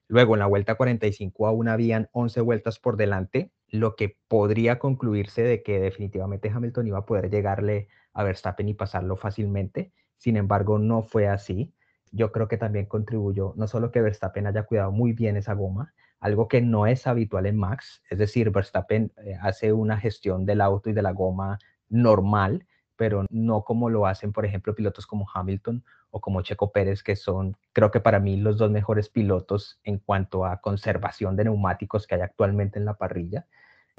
Luego, 0.08 0.34
en 0.34 0.40
la 0.40 0.46
vuelta 0.46 0.76
45 0.76 1.46
aún 1.46 1.68
habían 1.68 2.08
11 2.12 2.40
vueltas 2.40 2.78
por 2.78 2.96
delante, 2.96 3.50
lo 3.68 3.96
que 3.96 4.16
podría 4.28 4.78
concluirse 4.78 5.42
de 5.42 5.62
que 5.62 5.80
definitivamente 5.80 6.50
Hamilton 6.50 6.86
iba 6.86 6.98
a 6.98 7.06
poder 7.06 7.30
llegarle 7.30 7.88
a 8.12 8.22
Verstappen 8.22 8.68
y 8.68 8.74
pasarlo 8.74 9.16
fácilmente. 9.16 9.92
Sin 10.18 10.36
embargo, 10.36 10.78
no 10.78 11.02
fue 11.02 11.26
así 11.26 11.74
yo 12.12 12.32
creo 12.32 12.48
que 12.48 12.56
también 12.56 12.86
contribuyó 12.86 13.54
no 13.56 13.66
solo 13.66 13.90
que 13.90 14.00
Verstappen 14.00 14.46
haya 14.46 14.64
cuidado 14.64 14.92
muy 14.92 15.12
bien 15.12 15.36
esa 15.36 15.54
goma, 15.54 15.94
algo 16.20 16.48
que 16.48 16.60
no 16.60 16.86
es 16.86 17.06
habitual 17.06 17.46
en 17.46 17.56
Max, 17.56 18.02
es 18.10 18.18
decir, 18.18 18.50
Verstappen 18.50 19.12
eh, 19.24 19.36
hace 19.40 19.72
una 19.72 19.98
gestión 19.98 20.46
del 20.46 20.60
auto 20.60 20.90
y 20.90 20.92
de 20.92 21.02
la 21.02 21.12
goma 21.12 21.58
normal, 21.88 22.66
pero 22.96 23.26
no 23.30 23.62
como 23.62 23.90
lo 23.90 24.06
hacen, 24.06 24.32
por 24.32 24.46
ejemplo, 24.46 24.74
pilotos 24.74 25.06
como 25.06 25.26
Hamilton 25.32 25.84
o 26.10 26.20
como 26.20 26.42
Checo 26.42 26.72
Pérez, 26.72 27.02
que 27.02 27.14
son, 27.14 27.56
creo 27.72 27.90
que 27.90 28.00
para 28.00 28.20
mí, 28.20 28.36
los 28.38 28.56
dos 28.56 28.70
mejores 28.70 29.10
pilotos 29.10 29.78
en 29.84 29.98
cuanto 29.98 30.46
a 30.46 30.60
conservación 30.60 31.36
de 31.36 31.44
neumáticos 31.44 32.06
que 32.06 32.14
hay 32.14 32.22
actualmente 32.22 32.78
en 32.78 32.86
la 32.86 32.94
parrilla. 32.94 33.46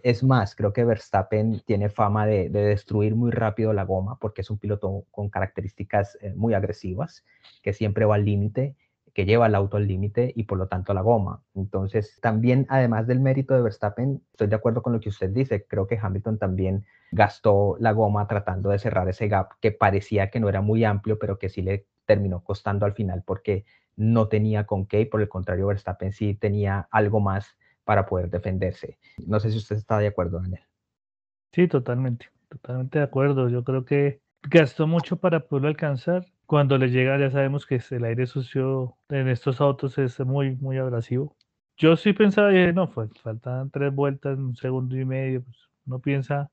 Es 0.04 0.24
más, 0.24 0.56
creo 0.56 0.74
que 0.74 0.86
Verstappen 0.86 1.62
tiene 1.66 1.90
fama 1.90 2.28
de, 2.28 2.50
destruir 2.50 3.16
muy 3.16 3.32
rápido 3.32 3.74
la 3.74 3.84
goma 3.84 4.20
porque 4.20 4.42
es 4.42 4.50
un 4.52 4.60
piloto 4.60 5.06
con 5.10 5.30
características 5.30 6.18
eh, 6.22 6.34
muy 6.36 6.54
agresivas, 6.54 7.26
que 7.64 7.74
siempre 7.74 8.06
va 8.06 8.16
al 8.16 8.26
límite, 8.26 8.76
que 9.14 9.26
lleva 9.26 9.48
el 9.48 9.56
auto 9.56 9.78
al 9.78 9.88
límite 9.88 10.32
y 10.36 10.44
por 10.44 10.60
lo 10.60 10.68
tanto 10.68 10.94
la 10.94 11.02
goma. 11.02 11.42
Entonces, 11.56 12.20
también, 12.22 12.68
además 12.70 13.08
del 13.08 13.20
mérito 13.20 13.56
de 13.56 13.64
Verstappen, 13.64 14.22
estoy 14.32 14.48
de 14.48 14.56
acuerdo 14.56 14.84
con 14.84 14.94
lo 14.94 15.00
que 15.00 15.10
usted 15.10 15.32
dice. 15.32 15.66
Creo 15.66 15.88
que 15.88 15.98
Hamilton 16.00 16.38
también 16.38 16.86
gastó 17.12 17.76
la 17.80 17.92
goma 17.92 18.28
tratando 18.28 18.70
de 18.70 18.78
cerrar 18.78 19.10
ese 19.10 19.28
gap 19.28 19.54
que 19.60 19.72
parecía 19.72 20.30
que 20.30 20.40
no 20.40 20.50
era 20.50 20.62
muy 20.62 20.84
amplio, 20.84 21.18
pero 21.18 21.40
que 21.40 21.50
sí 21.50 21.64
le 21.64 21.88
terminó 22.06 22.44
costando 22.44 22.86
al 22.86 22.94
final 22.94 23.24
porque 23.26 23.66
no 23.96 24.28
tenía 24.28 24.68
con 24.68 24.86
qué 24.86 25.02
y 25.02 25.06
por 25.06 25.22
el 25.22 25.30
contrario 25.30 25.66
Verstappen 25.66 26.14
sí 26.14 26.36
tenía 26.36 26.88
algo 26.92 27.20
más 27.20 27.58
para 27.88 28.06
poder 28.06 28.30
defenderse. 28.30 29.00
No 29.26 29.40
sé 29.40 29.50
si 29.50 29.58
usted 29.58 29.78
está 29.78 29.98
de 29.98 30.08
acuerdo, 30.08 30.42
Daniel. 30.42 30.62
Sí, 31.54 31.70
totalmente, 31.70 32.28
totalmente 32.50 33.00
de 33.00 33.06
acuerdo. 33.06 33.48
Yo 33.48 33.64
creo 33.64 33.86
que 33.86 34.20
gastó 34.44 34.88
mucho 34.88 35.16
para 35.16 35.40
poderlo 35.40 35.70
alcanzar. 35.70 36.26
Cuando 36.46 36.78
le 36.78 36.90
llega, 36.90 37.18
ya 37.18 37.32
sabemos 37.32 37.66
que 37.66 37.82
el 37.92 38.04
aire 38.04 38.28
sucio 38.28 38.98
en 39.08 39.30
estos 39.30 39.62
autos 39.62 39.98
es 40.00 40.20
muy, 40.20 40.58
muy 40.58 40.78
abrasivo. 40.78 41.38
Yo 41.78 41.96
sí 41.96 42.12
pensaba, 42.12 42.52
no, 42.52 42.92
pues 42.92 43.10
faltan 43.22 43.72
tres 43.72 43.96
vueltas, 43.96 44.38
un 44.38 44.58
segundo 44.58 44.98
y 44.98 45.06
medio, 45.06 45.44
pues 45.44 45.58
no 45.86 46.00
piensa 46.00 46.52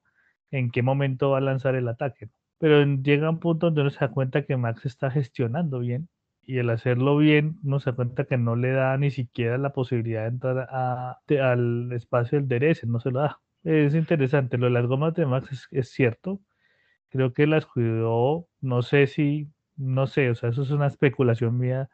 en 0.53 0.71
qué 0.71 0.83
momento 0.83 1.31
va 1.31 1.39
a 1.39 1.41
lanzar 1.41 1.75
el 1.75 1.89
ataque. 1.89 2.29
Pero 2.59 2.85
llega 2.85 3.29
un 3.29 3.41
punto 3.41 3.67
donde 3.67 3.81
uno 3.81 3.91
se 3.91 3.99
da 3.99 4.13
cuenta 4.13 4.45
que 4.45 4.57
Max 4.57 4.87
está 4.87 5.11
gestionando 5.11 5.81
bien 5.81 6.09
y 6.47 6.59
el 6.59 6.71
hacerlo 6.71 7.17
bien 7.17 7.59
uno 7.65 7.81
se 7.81 7.91
da 7.91 7.97
cuenta 7.97 8.25
que 8.25 8.37
no 8.39 8.57
le 8.57 8.73
da 8.73 8.97
ni 8.99 9.11
siquiera 9.11 9.59
la 9.59 9.73
posibilidad 9.73 10.23
de 10.23 10.29
entrar 10.29 10.69
al 10.71 11.93
espacio 11.93 12.41
del 12.41 12.49
DRS, 12.49 12.87
no 12.87 13.01
se 13.01 13.11
lo 13.11 13.21
da. 13.21 13.41
Es 13.65 13.95
interesante, 13.95 14.59
lo 14.59 14.67
de 14.67 14.73
las 14.73 14.87
gomas 14.87 15.15
de 15.15 15.27
Max 15.27 15.69
es 15.71 15.91
cierto, 15.91 16.41
creo 17.11 17.33
que 17.33 17.47
las 17.47 17.67
cuidó, 17.67 18.49
no 18.61 18.83
sé 18.83 19.07
si, 19.07 19.49
no 19.77 20.07
sé, 20.07 20.31
o 20.31 20.35
sea, 20.35 20.51
eso 20.51 20.63
es 20.63 20.71
una 20.71 20.89
especulación 20.89 21.59
mía. 21.59 21.89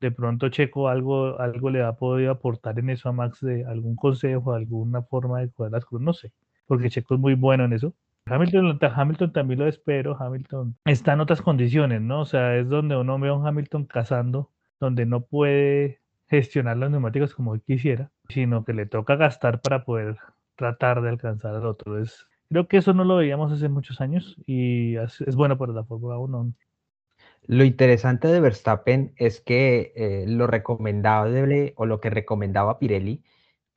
De 0.00 0.10
pronto 0.12 0.48
Checo 0.50 0.88
algo, 0.88 1.40
algo 1.40 1.70
le 1.70 1.82
ha 1.82 1.94
podido 1.94 2.32
aportar 2.32 2.78
en 2.78 2.90
eso 2.90 3.08
a 3.08 3.12
Max 3.12 3.40
de 3.40 3.64
algún 3.66 3.96
consejo, 3.96 4.52
alguna 4.54 5.02
forma 5.02 5.40
de 5.40 5.50
cuidar 5.50 5.72
las 5.72 5.84
cosas, 5.86 6.04
no 6.04 6.12
sé, 6.14 6.32
porque 6.66 6.90
Checo 6.90 7.14
es 7.14 7.20
muy 7.20 7.34
bueno 7.34 7.64
en 7.66 7.72
eso. 7.74 7.94
Hamilton, 8.26 8.78
Hamilton 8.80 9.32
también 9.32 9.60
lo 9.60 9.66
espero, 9.66 10.16
Hamilton 10.18 10.76
está 10.84 11.14
en 11.14 11.20
otras 11.20 11.42
condiciones, 11.42 12.00
¿no? 12.00 12.20
O 12.20 12.24
sea, 12.24 12.56
es 12.56 12.68
donde 12.68 12.96
uno 12.96 13.18
ve 13.18 13.28
a 13.28 13.34
un 13.34 13.46
Hamilton 13.46 13.84
cazando, 13.86 14.50
donde 14.78 15.06
no 15.06 15.22
puede 15.22 16.00
gestionar 16.28 16.76
los 16.76 16.90
neumáticos 16.90 17.34
como 17.34 17.58
quisiera, 17.58 18.10
sino 18.28 18.64
que 18.64 18.72
le 18.72 18.86
toca 18.86 19.16
gastar 19.16 19.60
para 19.60 19.84
poder 19.84 20.16
tratar 20.56 21.02
de 21.02 21.10
alcanzar 21.10 21.54
al 21.54 21.66
otro. 21.66 21.98
Es, 21.98 22.26
Creo 22.52 22.68
que 22.68 22.76
eso 22.76 22.92
no 22.92 23.04
lo 23.04 23.16
veíamos 23.16 23.50
hace 23.50 23.70
muchos 23.70 24.02
años 24.02 24.36
y 24.44 24.96
es, 24.96 25.34
bueno 25.36 25.56
para 25.56 25.72
la 25.72 25.84
Fórmula 25.84 26.18
1. 26.18 26.52
Lo 27.46 27.64
interesante 27.64 28.28
de 28.28 28.40
Verstappen 28.40 29.14
es 29.16 29.40
que 29.40 29.94
eh, 29.96 30.26
lo 30.28 30.46
recomendable 30.46 31.72
o 31.76 31.86
lo 31.86 31.98
que 32.02 32.10
recomendaba 32.10 32.78
Pirelli 32.78 33.22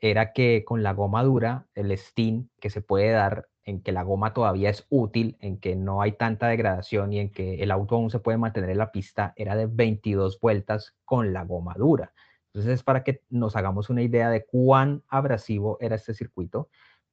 era 0.02 0.34
que 0.34 0.66
con 0.66 0.84
la 0.84 0.92
goma 0.92 1.24
dura, 1.24 1.68
el 1.74 1.98
steam 1.98 2.50
que 2.60 2.70
se 2.70 2.82
puede 2.82 3.12
dar 3.12 3.48
en 3.66 3.82
que 3.82 3.92
la 3.92 4.04
goma 4.04 4.34
todavía 4.34 4.70
es 4.70 4.86
útil, 4.90 5.38
en 5.42 5.58
que 5.58 5.76
no 5.76 6.02
hay 6.02 6.14
tanta 6.14 6.48
degradación 6.48 7.12
y 7.14 7.20
en 7.20 7.32
que 7.32 7.56
el 7.64 7.72
auto 7.72 7.96
aún 7.96 8.12
se 8.12 8.20
puede 8.20 8.38
mantener 8.38 8.70
en 8.70 8.78
la 8.78 8.92
pista, 8.92 9.34
era 9.36 9.56
de 9.56 9.66
22 9.66 10.40
vueltas 10.40 10.96
con 11.04 11.34
la 11.34 11.44
goma 11.44 11.74
dura. 11.78 12.14
Entonces 12.48 12.76
es 12.76 12.84
para 12.84 13.04
que 13.04 13.22
nos 13.30 13.56
hagamos 13.56 13.90
una 13.90 14.02
idea 14.02 14.30
de 14.30 14.46
cuán 14.46 15.04
abrasivo 15.10 15.78
era 15.82 15.96
este 15.96 16.14
circuito. 16.14 16.70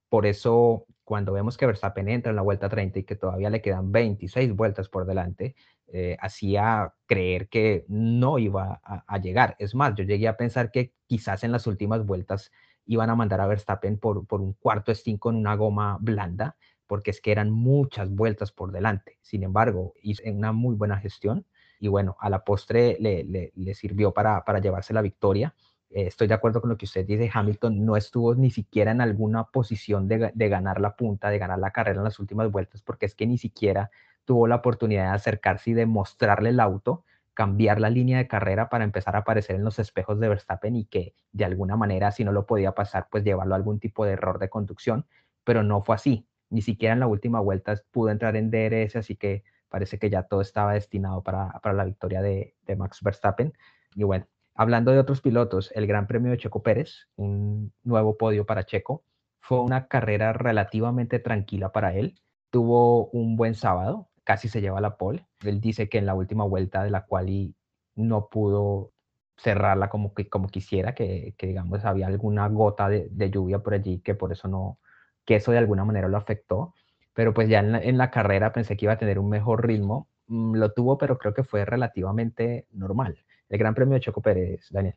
Por 0.09 0.27
eso, 0.27 0.87
cuando 1.05 1.33
vemos 1.33 1.57
que 1.57 1.67
Verstappen 1.67 2.09
entra 2.09 2.31
en 2.31 2.37
la 2.37 2.43
vuelta 2.43 2.69
30 2.69 2.99
y 3.01 3.05
que 3.05 3.17
todavía 3.17 3.51
le 3.51 3.63
quedan 3.63 3.91
26 3.91 4.55
vueltas 4.55 4.89
por 4.89 5.07
delante, 5.07 5.57
eh, 5.89 6.17
hacía 6.21 6.95
creer 7.07 7.49
que 7.49 7.85
no 7.89 8.39
iba 8.39 8.81
a, 8.85 9.19
llegar. 9.19 9.57
Es 9.59 9.75
más, 9.75 9.95
yo 9.95 10.05
llegué 10.05 10.29
a 10.29 10.37
pensar 10.37 10.71
que 10.71 10.93
quizás 11.07 11.45
en 11.45 11.53
las 11.53 11.67
últimas 11.67 12.07
vueltas 12.07 12.53
iban 12.93 13.11
a 13.11 13.15
mandar 13.15 13.41
a 13.41 13.47
Verstappen 13.47 13.99
por, 13.99 14.27
por 14.27 14.41
un 14.41 14.53
cuarto 14.55 14.95
stint 14.95 15.19
con 15.19 15.37
una 15.37 15.55
goma 15.55 15.99
blanda, 16.01 16.57
porque 16.87 17.11
es 17.11 17.21
que 17.21 17.33
eran 17.33 17.51
muchas 17.51 18.11
vueltas 18.11 18.53
por 18.53 18.73
delante. 18.73 19.19
Sin 19.23 19.43
embargo, 19.43 19.95
hizo 20.03 20.23
una 20.31 20.53
muy 20.53 20.75
buena 20.75 20.99
gestión 20.99 21.47
y 21.83 21.89
bueno, 21.89 22.17
a 22.21 22.31
la 22.31 22.45
postre 22.45 22.97
le, 23.01 23.25
le, 23.25 23.75
sirvió 23.75 24.13
para, 24.13 24.45
para 24.45 24.61
llevarse 24.61 24.95
la 24.95 25.03
victoria. 25.03 25.55
Eh, 25.91 26.07
estoy 26.07 26.29
de 26.29 26.35
acuerdo 26.35 26.61
con 26.61 26.71
lo 26.71 26.77
que 26.77 26.85
usted 26.85 27.05
dice, 27.05 27.29
Hamilton 27.33 27.85
no 27.85 27.97
estuvo 27.97 28.35
ni 28.35 28.51
siquiera 28.51 28.93
en 28.93 29.01
alguna 29.01 29.45
posición 29.45 30.07
de, 30.07 30.33
ganar 30.49 30.81
la 30.81 30.95
punta, 30.95 31.29
de 31.29 31.39
ganar 31.39 31.59
la 31.59 31.73
carrera 31.73 31.99
en 31.99 32.05
las 32.05 32.21
últimas 32.21 32.53
vueltas, 32.53 32.83
porque 32.83 33.07
es 33.07 33.17
que 33.17 33.27
ni 33.27 33.37
siquiera 33.37 33.91
tuvo 34.25 34.47
la 34.47 34.57
oportunidad 34.57 35.11
de 35.11 35.17
acercarse 35.17 35.71
y 35.71 35.75
de 35.75 35.87
mostrarle 35.87 36.51
el 36.51 36.61
auto, 36.61 37.05
cambiar 37.35 37.81
la 37.81 37.91
línea 37.91 38.19
de 38.19 38.29
carrera 38.29 38.69
para 38.69 38.85
empezar 38.85 39.17
a 39.17 39.21
aparecer 39.21 39.57
en 39.57 39.65
los 39.65 39.79
espejos 39.79 40.21
de 40.21 40.29
Verstappen 40.29 40.77
y 40.77 40.85
que 40.85 41.15
de 41.33 41.45
alguna 41.45 41.77
manera, 41.77 42.11
si 42.11 42.25
no 42.25 42.33
lo 42.33 42.47
podía 42.47 42.73
pasar, 42.73 43.09
pues 43.11 43.25
llevarlo 43.25 43.55
a 43.55 43.57
algún 43.57 43.81
tipo 43.81 44.05
de 44.05 44.13
error 44.13 44.39
de 44.39 44.51
conducción, 44.51 45.07
pero 45.45 45.63
no 45.63 45.83
fue 45.83 45.95
así. 45.95 46.29
Ni 46.51 46.63
siquiera 46.63 46.93
en 46.95 47.01
la 47.01 47.07
última 47.07 47.41
vuelta 47.41 47.75
pudo 47.91 48.11
entrar 48.11 48.37
en 48.37 48.51
DRS, 48.51 48.97
así 48.97 49.17
que 49.17 49.45
parece 49.69 49.99
que 49.99 50.11
ya 50.11 50.25
todo 50.25 50.43
estaba 50.43 50.75
destinado 50.75 51.23
para, 51.23 51.61
la 51.73 51.85
victoria 51.85 52.21
de, 52.21 52.55
de 52.67 52.77
Max 52.77 53.01
Verstappen. 53.03 53.55
Y 53.95 54.05
bueno, 54.05 54.27
Hablando 54.55 54.93
de 54.93 54.99
otros 54.99 55.23
pilotos, 55.23 55.73
el 55.75 55.87
Gran 55.87 56.07
Premio 56.07 56.31
de 56.31 56.37
Checo 56.37 56.63
Pérez, 56.63 57.09
un 57.17 57.73
nuevo 57.85 58.19
podio 58.19 58.45
para 58.45 58.65
Checo, 58.65 59.05
fue 59.41 59.61
una 59.61 59.89
carrera 59.89 60.35
relativamente 60.35 61.19
tranquila 61.19 61.73
para 61.73 61.95
él. 61.95 62.21
Tuvo 62.51 63.09
un 63.09 63.37
buen 63.37 63.55
sábado, 63.55 64.11
casi 64.25 64.49
se 64.49 64.61
lleva 64.61 64.81
la 64.81 64.97
pole. 64.97 65.27
Él 65.45 65.61
dice 65.61 65.89
que 65.89 65.99
en 65.99 66.07
la 66.07 66.15
última 66.15 66.45
vuelta 66.45 66.85
de 66.85 66.91
la 66.91 67.05
cual 67.07 67.55
no 67.95 68.29
pudo 68.29 68.93
cerrarla 69.37 69.89
como, 69.89 70.15
que, 70.15 70.29
como 70.29 70.49
quisiera, 70.49 70.95
que, 70.95 71.35
digamos 71.41 71.85
había 71.85 72.07
alguna 72.07 72.49
gota 72.49 72.89
de, 72.89 73.31
lluvia 73.31 73.61
por 73.61 73.75
allí, 73.75 74.01
que 74.01 74.15
por 74.15 74.33
eso 74.33 74.49
no, 74.49 74.79
que 75.25 75.37
eso 75.37 75.53
de 75.53 75.59
alguna 75.59 75.85
manera 75.85 76.09
lo 76.09 76.17
afectó. 76.17 76.75
Pero 77.15 77.35
pues 77.35 77.49
ya 77.49 77.61
en 77.61 77.73
la, 77.73 77.83
en 77.83 77.99
la 77.99 78.11
carrera 78.11 78.53
pensé 78.53 78.77
que 78.77 78.87
iba 78.87 78.95
a 78.95 78.99
tener 78.99 79.19
un 79.19 79.29
mejor 79.29 79.67
ritmo. 79.67 80.09
Mm, 80.29 80.57
lo 80.57 80.73
tuvo, 80.73 80.99
pero 80.99 81.19
creo 81.19 81.35
que 81.35 81.45
fue 81.45 81.65
relativamente 81.65 82.67
normal 82.73 83.19
el 83.53 83.59
Gran 83.59 83.75
Premio 83.75 83.95
de 83.95 84.01
Choco 84.01 84.23
Pérez, 84.23 84.67
Daniel? 84.71 84.95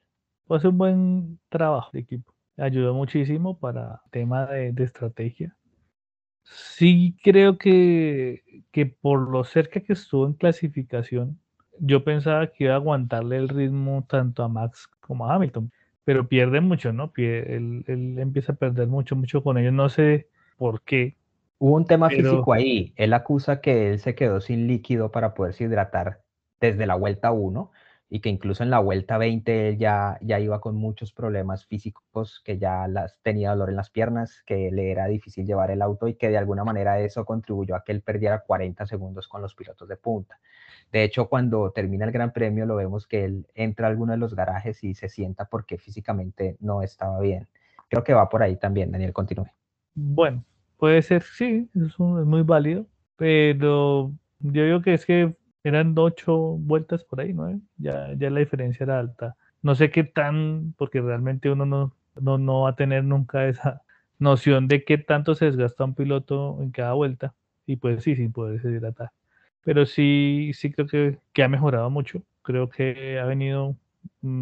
Pues 0.48 0.64
un 0.64 0.78
buen 0.78 1.40
trabajo 1.50 1.90
de 1.92 2.00
equipo. 2.00 2.34
Ayudó 2.58 2.94
muchísimo 2.94 3.60
para 3.60 4.02
tema 4.12 4.46
de, 4.46 4.74
estrategia. 4.82 5.56
Sí 6.46 7.18
creo 7.24 7.58
que, 7.58 8.44
que 8.72 8.86
por 8.86 9.30
lo 9.30 9.44
cerca 9.44 9.82
que 9.82 9.94
estuvo 9.94 10.26
en 10.28 10.34
clasificación, 10.34 11.40
yo 11.80 12.04
pensaba 12.04 12.48
que 12.48 12.66
iba 12.66 12.74
a 12.74 12.78
aguantarle 12.78 13.38
el 13.38 13.50
ritmo 13.50 14.06
tanto 14.08 14.44
a 14.44 14.48
Max 14.48 14.88
como 15.02 15.28
a 15.28 15.36
Hamilton, 15.36 15.72
pero 16.04 16.28
pierde 16.28 16.62
mucho, 16.62 16.94
¿no? 16.94 17.12
Él, 17.18 17.84
él 17.88 18.20
empieza 18.20 18.54
a 18.54 18.56
perder 18.56 18.88
mucho, 18.88 19.16
mucho 19.16 19.44
con 19.44 19.58
ellos. 19.58 19.74
No 19.74 19.90
sé 19.90 20.30
por 20.58 20.82
qué. 20.84 21.16
Hubo 21.58 21.76
un 21.76 21.86
tema 21.86 22.10
físico 22.10 22.54
ahí. 22.54 22.94
Él 22.96 23.14
acusa 23.14 23.60
que 23.60 23.90
él 23.90 24.00
se 24.00 24.14
quedó 24.14 24.40
sin 24.40 24.68
líquido 24.68 25.12
para 25.12 25.34
poderse 25.34 25.64
hidratar 25.64 26.22
desde 26.60 26.86
la 26.86 26.96
vuelta 26.96 27.32
1 27.32 27.72
y 28.10 28.20
que 28.20 28.30
incluso 28.30 28.64
en 28.64 28.70
la 28.70 28.80
vuelta 28.80 29.18
20 29.18 29.70
él 29.70 29.78
ya, 29.78 30.18
ya 30.22 30.40
iba 30.40 30.62
con 30.62 30.76
muchos 30.76 31.12
problemas 31.12 31.66
físicos, 31.66 32.42
que 32.46 32.58
ya 32.58 32.88
las, 32.88 33.20
tenía 33.22 33.52
dolor 33.52 33.70
en 33.70 33.76
las 33.76 33.90
piernas, 33.90 34.44
que 34.46 34.70
le 34.72 34.92
era 34.92 35.08
difícil 35.08 35.46
llevar 35.46 35.72
el 35.72 35.82
auto 35.82 36.08
y 36.08 36.14
que 36.14 36.30
de 36.30 36.38
alguna 36.38 36.64
manera 36.64 37.00
eso 37.00 37.26
contribuyó 37.26 37.76
a 37.76 37.84
que 37.84 37.92
él 37.92 38.02
perdiera 38.02 38.40
40 38.42 38.86
segundos 38.86 39.28
con 39.28 39.42
los 39.42 39.56
pilotos 39.56 39.88
de 39.90 39.98
punta. 39.98 40.40
De 40.92 41.04
hecho, 41.04 41.28
cuando 41.28 41.72
termina 41.72 42.06
el 42.06 42.12
Gran 42.12 42.32
Premio 42.32 42.66
lo 42.66 42.76
vemos 42.76 43.08
que 43.08 43.26
él 43.26 43.48
entra 43.56 43.88
a 43.88 43.90
alguno 43.90 44.12
de 44.12 44.20
los 44.20 44.36
garajes 44.36 44.84
y 44.84 44.94
se 44.94 45.10
sienta 45.10 45.46
porque 45.46 45.78
físicamente 45.78 46.58
no 46.60 46.84
estaba 46.84 47.20
bien. 47.20 47.48
Creo 47.90 48.04
que 48.04 48.14
va 48.14 48.30
por 48.30 48.44
ahí 48.44 48.56
también, 48.56 48.92
Daniel, 48.92 49.14
continúe. 49.14 49.48
Bueno, 49.96 50.44
puede 50.78 51.02
ser, 51.02 51.24
sí, 51.24 51.70
es, 51.74 51.94
es 51.94 52.00
muy 52.00 52.44
válido, 52.44 52.86
pero 53.16 54.12
yo 54.40 54.64
digo 54.64 54.82
que 54.82 54.94
es 54.94 55.06
que 55.06 55.36
eran 55.66 55.96
ocho 55.98 56.36
vueltas 56.60 57.04
por 57.04 57.20
ahí, 57.20 57.34
¿no? 57.34 57.60
Ya, 57.78 58.14
ya 58.16 58.30
la 58.30 58.40
diferencia 58.40 58.84
era 58.84 59.00
alta. 59.00 59.36
No 59.64 59.74
sé 59.74 59.90
qué 59.90 60.04
tan, 60.04 60.76
porque 60.78 61.02
realmente 61.02 61.50
uno 61.50 61.66
no, 61.66 61.96
no, 62.22 62.38
no 62.38 62.62
va 62.62 62.70
a 62.72 62.76
tener 62.76 63.04
nunca 63.04 63.48
esa 63.48 63.82
noción 64.20 64.68
de 64.68 64.84
qué 64.84 65.00
tanto 65.00 65.34
se 65.34 65.46
desgasta 65.46 65.84
un 65.84 65.96
piloto 65.96 66.58
en 66.62 66.70
cada 66.70 66.94
vuelta. 66.94 67.34
Y 67.66 67.78
pues 67.78 68.04
sí, 68.04 68.16
sin 68.16 68.32
poderse 68.32 68.70
hidratar. 68.70 69.12
Pero 69.64 69.88
sí, 69.88 70.52
sí 70.54 70.72
creo 70.72 70.88
que, 70.88 71.44
ha 71.44 71.48
mejorado 71.48 71.90
mucho. 71.90 72.22
Creo 72.44 72.70
que 72.70 73.20
ha 73.20 73.26
venido 73.26 73.76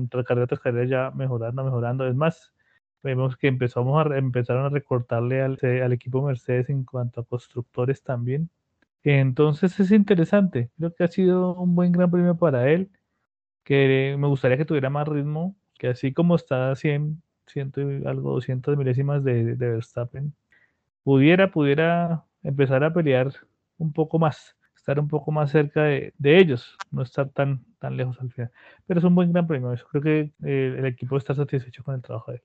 tras 0.10 0.25
carrera 0.25 0.48
tras 0.48 0.60
carrera 0.60 0.86
ya 0.86 1.12
mejorando, 1.12 1.63
mejorando. 1.63 2.06
Es 2.06 2.15
más, 2.15 2.53
vemos 3.01 3.38
que 3.38 3.48
empezamos 3.48 4.06
a, 4.06 4.18
empezaron 4.18 4.65
a 4.65 4.70
recortarle 4.70 5.42
al, 5.42 5.58
al 5.62 5.94
equipo 5.94 6.22
Mercedes 6.22 6.70
en 6.70 6.84
cuanto 6.84 7.22
a 7.22 7.25
constructores 7.25 8.03
también 8.03 8.50
entonces 9.04 9.80
es 9.80 9.92
interesante, 9.92 10.70
creo 10.78 10.94
que 10.96 11.04
ha 11.04 11.08
sido 11.08 11.56
un 11.56 11.76
buen 11.76 11.92
gran 11.92 12.10
premio 12.10 12.38
para 12.38 12.70
él, 12.70 12.90
que 13.64 14.16
me 14.18 14.28
gustaría 14.28 14.58
que 14.58 14.66
tuviera 14.66 14.90
más 14.90 15.08
ritmo, 15.08 15.56
que 15.78 15.90
así 15.90 16.14
como 16.14 16.36
está 16.36 16.72
a 16.72 16.76
100, 16.76 17.22
ciento 17.48 17.82
y 17.82 18.06
algo, 18.06 18.32
200 18.32 18.78
milésimas 18.78 19.24
de, 19.24 19.56
Verstappen, 19.56 20.34
pudiera, 21.04 21.52
pudiera 21.52 22.24
empezar 22.44 22.84
a 22.84 22.94
pelear 22.94 23.34
un 23.78 23.92
poco 23.94 24.20
más, 24.20 24.56
estar 24.76 25.00
un 25.00 25.08
poco 25.08 25.32
más 25.32 25.52
cerca 25.52 25.84
de, 25.84 26.14
ellos, 26.24 26.78
no 26.92 27.02
estar 27.02 27.30
tan, 27.30 27.66
tan 27.80 27.98
lejos 27.98 28.20
al 28.22 28.32
final. 28.32 28.52
Pero 28.88 29.00
es 29.00 29.04
un 29.04 29.16
buen 29.16 29.32
gran 29.34 29.48
premio, 29.48 29.74
creo 29.92 30.04
que 30.04 30.20
eh, 30.44 30.76
el 30.78 30.86
equipo 30.86 31.18
está 31.18 31.34
satisfecho 31.34 31.84
con 31.84 31.96
el 31.96 32.02
trabajo 32.02 32.32
de 32.32 32.38
él. 32.38 32.44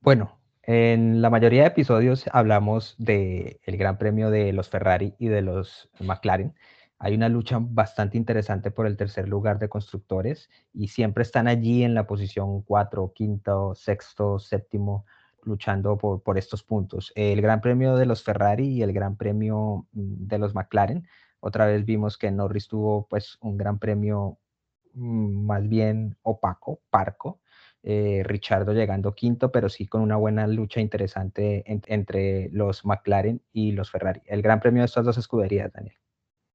Bueno, 0.00 0.38
en 0.66 1.22
la 1.22 1.30
mayoría 1.30 1.62
de 1.62 1.68
episodios 1.68 2.24
hablamos 2.32 2.94
del 2.98 3.60
el 3.64 3.76
Gran 3.76 3.98
Premio 3.98 4.30
de 4.30 4.52
los 4.52 4.68
Ferrari 4.68 5.14
y 5.18 5.28
de 5.28 5.42
los 5.42 5.90
McLaren. 6.00 6.54
Hay 6.98 7.14
una 7.14 7.28
lucha 7.28 7.58
bastante 7.60 8.16
interesante 8.16 8.70
por 8.70 8.86
el 8.86 8.96
tercer 8.96 9.28
lugar 9.28 9.58
de 9.58 9.68
constructores 9.68 10.48
y 10.72 10.88
siempre 10.88 11.22
están 11.22 11.48
allí 11.48 11.82
en 11.84 11.94
la 11.94 12.06
posición 12.06 12.62
cuatro, 12.62 13.12
quinto, 13.14 13.74
sexto, 13.74 14.38
séptimo, 14.38 15.04
luchando 15.42 15.98
por, 15.98 16.22
por, 16.22 16.38
estos 16.38 16.62
puntos. 16.62 17.12
El 17.14 17.42
Gran 17.42 17.60
Premio 17.60 17.96
de 17.96 18.06
los 18.06 18.22
Ferrari 18.22 18.68
y 18.68 18.82
el 18.82 18.92
Gran 18.92 19.16
Premio 19.16 19.86
mm, 19.92 20.26
de 20.26 20.38
los 20.38 20.54
McLaren, 20.54 21.06
otra 21.40 21.66
vez 21.66 21.84
vimos 21.84 22.16
que 22.16 22.30
Norris 22.30 22.68
tuvo 22.68 23.06
pues 23.06 23.36
un 23.42 23.58
Gran 23.58 23.78
Premio 23.78 24.38
mm, 24.94 25.44
más 25.44 25.68
bien 25.68 26.16
opaco, 26.22 26.80
parco. 26.88 27.40
Eh, 27.86 28.22
Richardo 28.24 28.72
llegando 28.72 29.14
quinto, 29.14 29.52
pero 29.52 29.68
sí 29.68 29.86
con 29.86 30.00
una 30.00 30.16
buena 30.16 30.46
lucha 30.46 30.80
interesante 30.80 31.64
entre 31.66 32.48
los 32.50 32.86
McLaren 32.86 33.42
y 33.52 33.72
los 33.72 33.90
Ferrari. 33.90 34.22
El 34.24 34.40
Gran 34.40 34.60
Premio 34.60 34.80
de 34.80 34.86
estas 34.86 35.04
dos 35.04 35.18
escuderías, 35.18 35.70
Daniel. 35.70 35.94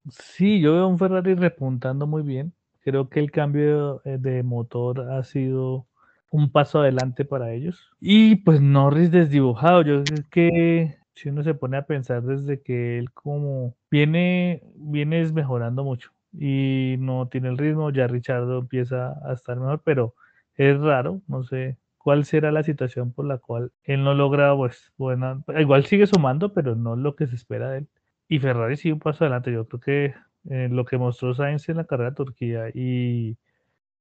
Sí, 0.09 0.59
yo 0.59 0.73
veo 0.73 0.87
un 0.87 0.97
Ferrari 0.97 1.35
repuntando 1.35 2.07
muy 2.07 2.23
bien. 2.23 2.53
Creo 2.79 3.09
que 3.09 3.19
el 3.19 3.29
cambio 3.29 4.01
eh, 4.05 4.17
de 4.17 4.41
motor 4.41 5.11
ha 5.11 5.23
sido 5.23 5.85
un 6.31 6.51
paso 6.51 6.79
adelante 6.79 7.25
para 7.25 7.53
ellos. 7.53 7.91
Y 7.99 8.37
pues 8.37 8.59
Norris 8.59 9.11
desdibujado, 9.11 9.83
yo 9.83 10.03
creo 10.03 10.23
que 10.31 10.97
si 11.13 11.29
uno 11.29 11.43
se 11.43 11.53
pone 11.53 11.77
a 11.77 11.85
pensar 11.85 12.23
desde 12.23 12.63
que 12.63 12.97
él 12.97 13.11
como 13.11 13.75
viene, 13.91 14.63
viene 14.75 15.23
mejorando 15.31 15.83
mucho 15.83 16.11
y 16.33 16.95
no 16.97 17.27
tiene 17.27 17.49
el 17.49 17.57
ritmo, 17.59 17.91
ya 17.91 18.07
Richardo 18.07 18.57
empieza 18.57 19.15
a 19.23 19.33
estar 19.33 19.59
mejor, 19.59 19.83
pero 19.83 20.15
es 20.59 20.79
raro, 20.79 21.21
no 21.27 21.43
sé 21.43 21.77
cuál 21.97 22.25
será 22.25 22.51
la 22.51 22.63
situación 22.63 23.13
por 23.13 23.25
la 23.25 23.37
cual 23.39 23.71
él 23.83 24.03
no 24.03 24.13
logra, 24.13 24.55
pues, 24.55 24.93
bueno, 24.97 25.43
igual 25.59 25.85
sigue 25.85 26.07
sumando, 26.07 26.53
pero 26.53 26.75
no 26.75 26.95
lo 26.95 27.15
que 27.15 27.27
se 27.27 27.35
espera 27.35 27.71
de 27.71 27.79
él. 27.79 27.89
Y 28.27 28.39
Ferrari 28.39 28.77
sigue 28.77 28.93
un 28.93 28.99
paso 28.99 29.23
adelante, 29.25 29.51
yo 29.51 29.67
creo 29.67 29.79
que 29.81 30.15
eh, 30.49 30.69
lo 30.71 30.85
que 30.85 30.97
mostró 30.97 31.33
Sainz 31.33 31.69
en 31.69 31.77
la 31.77 31.85
carrera 31.85 32.11
de 32.11 32.15
Turquía 32.17 32.69
y 32.73 33.37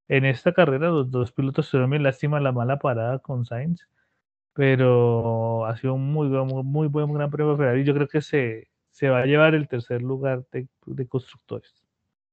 en 0.09 0.25
esta 0.25 0.53
carrera 0.53 0.89
los 0.91 1.11
dos 1.11 1.33
pilotos 1.33 1.71
tuvieron 1.71 1.91
bien 1.91 2.03
lástima 2.03 2.41
la 2.41 2.53
mala 2.53 2.79
parada 2.79 3.19
con 3.21 3.45
Sainz, 3.47 3.89
pero 4.55 5.67
ha 5.67 5.77
sido 5.77 5.95
un 5.95 6.13
muy, 6.13 6.29
muy, 6.29 6.63
muy 6.65 6.89
buen 6.89 7.13
gran 7.15 7.31
premio 7.31 7.57
Ferrari. 7.57 7.85
Yo 7.85 7.95
creo 7.95 8.09
que 8.09 8.23
se, 8.23 8.69
se 8.91 9.09
va 9.11 9.21
a 9.21 9.27
llevar 9.27 9.55
el 9.55 9.69
tercer 9.69 10.03
lugar 10.03 10.45
de, 10.53 10.69
constructores. 11.09 11.85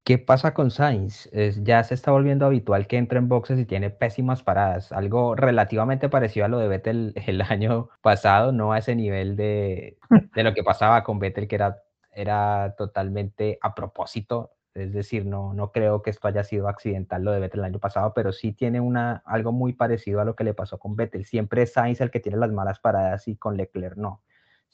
¿Qué 0.06 0.18
pasa 0.18 0.54
con 0.54 0.70
Sainz? 0.70 1.28
ya 1.64 1.82
se 1.82 1.94
está 1.94 2.12
volviendo 2.12 2.46
habitual 2.46 2.86
que 2.86 2.96
entre 2.96 3.18
en 3.18 3.28
boxes 3.28 3.58
y 3.58 3.64
tiene 3.64 3.90
pésimas 3.90 4.44
paradas, 4.44 4.92
algo 4.92 5.34
relativamente 5.34 6.08
parecido 6.08 6.46
a 6.46 6.48
lo 6.48 6.58
de 6.58 6.68
Vettel 6.68 7.12
el 7.26 7.42
año 7.42 7.88
pasado, 8.02 8.52
no 8.52 8.72
a 8.72 8.78
ese 8.78 8.94
nivel 8.94 9.34
de, 9.34 9.98
de 10.36 10.44
lo 10.44 10.54
que 10.54 10.62
pasaba 10.62 11.02
con 11.02 11.18
Vettel, 11.18 11.48
que 11.48 11.56
era, 11.56 11.82
era 12.12 12.76
totalmente 12.78 13.58
a 13.60 13.74
propósito 13.74 14.52
es 14.74 14.92
decir, 14.92 15.26
no, 15.26 15.54
no 15.54 15.72
creo 15.72 16.02
que 16.02 16.10
esto 16.10 16.28
haya 16.28 16.44
sido 16.44 16.68
accidental 16.68 17.24
lo 17.24 17.32
de 17.32 17.40
Vettel 17.40 17.60
el 17.60 17.64
año 17.64 17.80
pasado, 17.80 18.12
pero 18.14 18.30
sí 18.30 18.52
tiene 18.52 18.78
una, 18.78 19.22
algo 19.24 19.50
muy 19.50 19.72
parecido 19.72 20.20
a 20.20 20.24
lo 20.24 20.36
que 20.36 20.44
le 20.44 20.54
pasó 20.54 20.78
con 20.78 20.94
Vettel. 20.94 21.24
Siempre 21.24 21.62
es 21.62 21.72
Sainz 21.72 22.00
el 22.00 22.10
que 22.10 22.20
tiene 22.20 22.38
las 22.38 22.52
malas 22.52 22.78
paradas 22.78 23.26
y 23.26 23.36
con 23.36 23.56
Leclerc 23.56 23.96
no. 23.96 24.22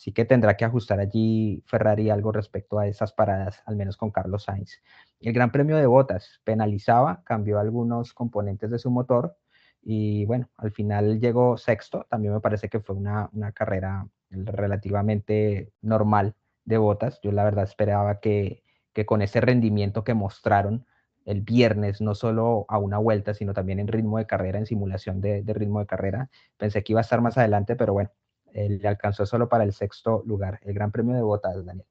Sí 0.02 0.12
que 0.12 0.24
tendrá 0.24 0.56
que 0.56 0.64
ajustar 0.64 0.98
allí 0.98 1.62
Ferrari 1.66 2.10
algo 2.10 2.32
respecto 2.32 2.78
a 2.78 2.88
esas 2.88 3.12
paradas, 3.12 3.62
al 3.66 3.76
menos 3.76 3.96
con 3.96 4.10
Carlos 4.10 4.44
Sainz. 4.44 4.82
El 5.20 5.32
Gran 5.32 5.52
Premio 5.52 5.76
de 5.76 5.86
Botas 5.86 6.40
penalizaba, 6.42 7.22
cambió 7.24 7.60
algunos 7.60 8.12
componentes 8.12 8.70
de 8.70 8.78
su 8.78 8.90
motor 8.90 9.36
y 9.80 10.24
bueno, 10.24 10.50
al 10.56 10.72
final 10.72 11.20
llegó 11.20 11.56
sexto. 11.56 12.06
También 12.10 12.34
me 12.34 12.40
parece 12.40 12.68
que 12.68 12.80
fue 12.80 12.96
una, 12.96 13.30
una 13.32 13.52
carrera 13.52 14.08
relativamente 14.30 15.72
normal 15.82 16.34
de 16.64 16.78
Botas. 16.78 17.20
Yo 17.22 17.30
la 17.30 17.44
verdad 17.44 17.64
esperaba 17.64 18.18
que 18.18 18.62
que 18.92 19.06
con 19.06 19.22
ese 19.22 19.40
rendimiento 19.40 20.04
que 20.04 20.14
mostraron 20.14 20.86
el 21.24 21.40
viernes, 21.40 22.00
no 22.00 22.14
solo 22.14 22.64
a 22.68 22.78
una 22.78 22.98
vuelta, 22.98 23.34
sino 23.34 23.54
también 23.54 23.78
en 23.78 23.88
ritmo 23.88 24.18
de 24.18 24.26
carrera, 24.26 24.58
en 24.58 24.66
simulación 24.66 25.20
de, 25.20 25.42
ritmo 25.46 25.78
de 25.80 25.86
carrera, 25.86 26.30
pensé 26.56 26.82
que 26.82 26.92
iba 26.92 27.00
a 27.00 27.02
estar 27.02 27.20
más 27.20 27.38
adelante, 27.38 27.76
pero 27.76 27.92
bueno, 27.92 28.10
él 28.54 28.78
le 28.82 28.88
alcanzó 28.88 29.26
solo 29.26 29.48
para 29.48 29.64
el 29.64 29.72
sexto 29.72 30.22
lugar, 30.26 30.60
el 30.62 30.74
Gran 30.74 30.92
Premio 30.92 31.14
de 31.14 31.22
Botas, 31.22 31.64
Daniel. 31.64 31.86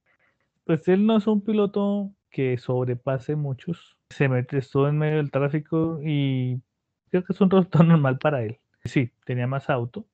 Pues 0.66 0.88
él 0.88 1.06
no 1.06 1.18
es 1.18 1.28
un 1.28 1.42
piloto 1.42 2.12
que 2.30 2.58
sobrepase 2.58 3.36
muchos, 3.36 3.98
se 4.10 4.28
todo 4.72 4.88
en 4.88 4.98
medio 4.98 5.18
del 5.18 5.32
tráfico 5.32 6.00
y 6.04 6.62
creo 7.10 7.24
que 7.24 7.34
es 7.34 7.42
un 7.42 7.50
resultado 7.50 7.84
normal 7.86 8.18
para 8.18 8.44
él. 8.44 8.60
Sí, 8.84 9.12
tenía 9.26 9.48
más 9.48 9.70
auto, 9.70 10.08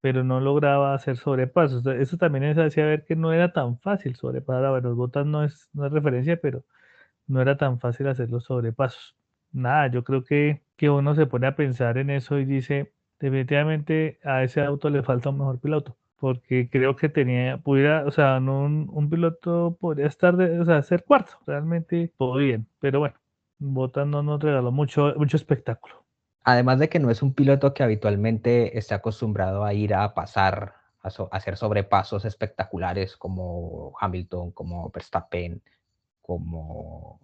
pero 0.00 0.24
no 0.24 0.40
lograba 0.40 0.94
hacer 0.94 1.16
sobrepasos. 1.16 1.86
Eso 1.86 2.16
también 2.16 2.54
se 2.54 2.62
hacía 2.62 2.86
ver 2.86 3.04
que 3.04 3.16
no 3.16 3.32
era 3.32 3.52
tan 3.52 3.78
fácil 3.80 4.16
sobrepasar. 4.16 4.64
A 4.64 4.80
los 4.80 4.96
botas 4.96 5.26
no 5.26 5.44
es, 5.44 5.68
no 5.72 5.86
es 5.86 5.92
referencia, 5.92 6.40
pero 6.40 6.64
no 7.26 7.42
era 7.42 7.56
tan 7.56 7.80
fácil 7.80 8.08
hacer 8.08 8.30
los 8.30 8.44
sobrepasos. 8.44 9.16
Nada, 9.52 9.88
yo 9.88 10.04
creo 10.04 10.24
que, 10.24 10.62
que 10.76 10.90
uno 10.90 11.14
se 11.14 11.26
pone 11.26 11.46
a 11.46 11.56
pensar 11.56 11.98
en 11.98 12.10
eso 12.10 12.38
y 12.38 12.44
dice, 12.44 12.92
definitivamente 13.20 14.18
a 14.24 14.42
ese 14.42 14.62
auto 14.62 14.90
le 14.90 15.02
falta 15.02 15.30
un 15.30 15.38
mejor 15.38 15.60
piloto. 15.60 15.96
Porque 16.18 16.70
creo 16.70 16.96
que 16.96 17.08
tenía, 17.10 17.58
pudiera, 17.58 18.04
o 18.06 18.10
sea, 18.10 18.40
no 18.40 18.62
un, 18.62 19.10
piloto 19.10 19.76
podría 19.78 20.06
estar, 20.06 20.36
de, 20.36 20.60
o 20.60 20.64
sea, 20.64 20.82
ser 20.82 21.04
cuarto, 21.04 21.32
realmente 21.46 22.10
podían, 22.16 22.66
pero 22.80 23.00
bueno, 23.00 23.16
Botas 23.58 24.06
no 24.06 24.22
nos 24.22 24.42
regaló 24.42 24.72
mucho, 24.72 25.14
mucho 25.16 25.36
espectáculo. 25.36 26.04
Además 26.42 26.78
de 26.78 26.88
que 26.88 26.98
no 27.00 27.10
es 27.10 27.22
un 27.22 27.34
piloto 27.34 27.74
que 27.74 27.82
habitualmente 27.82 28.78
esté 28.78 28.94
acostumbrado 28.94 29.64
a 29.64 29.74
ir 29.74 29.94
a 29.94 30.14
pasar, 30.14 30.74
a, 31.02 31.10
hacer 31.32 31.56
sobrepasos 31.56 32.24
espectaculares 32.24 33.16
como 33.16 33.92
Hamilton, 34.00 34.52
como 34.52 34.90
Verstappen, 34.90 35.62
como 36.22 37.20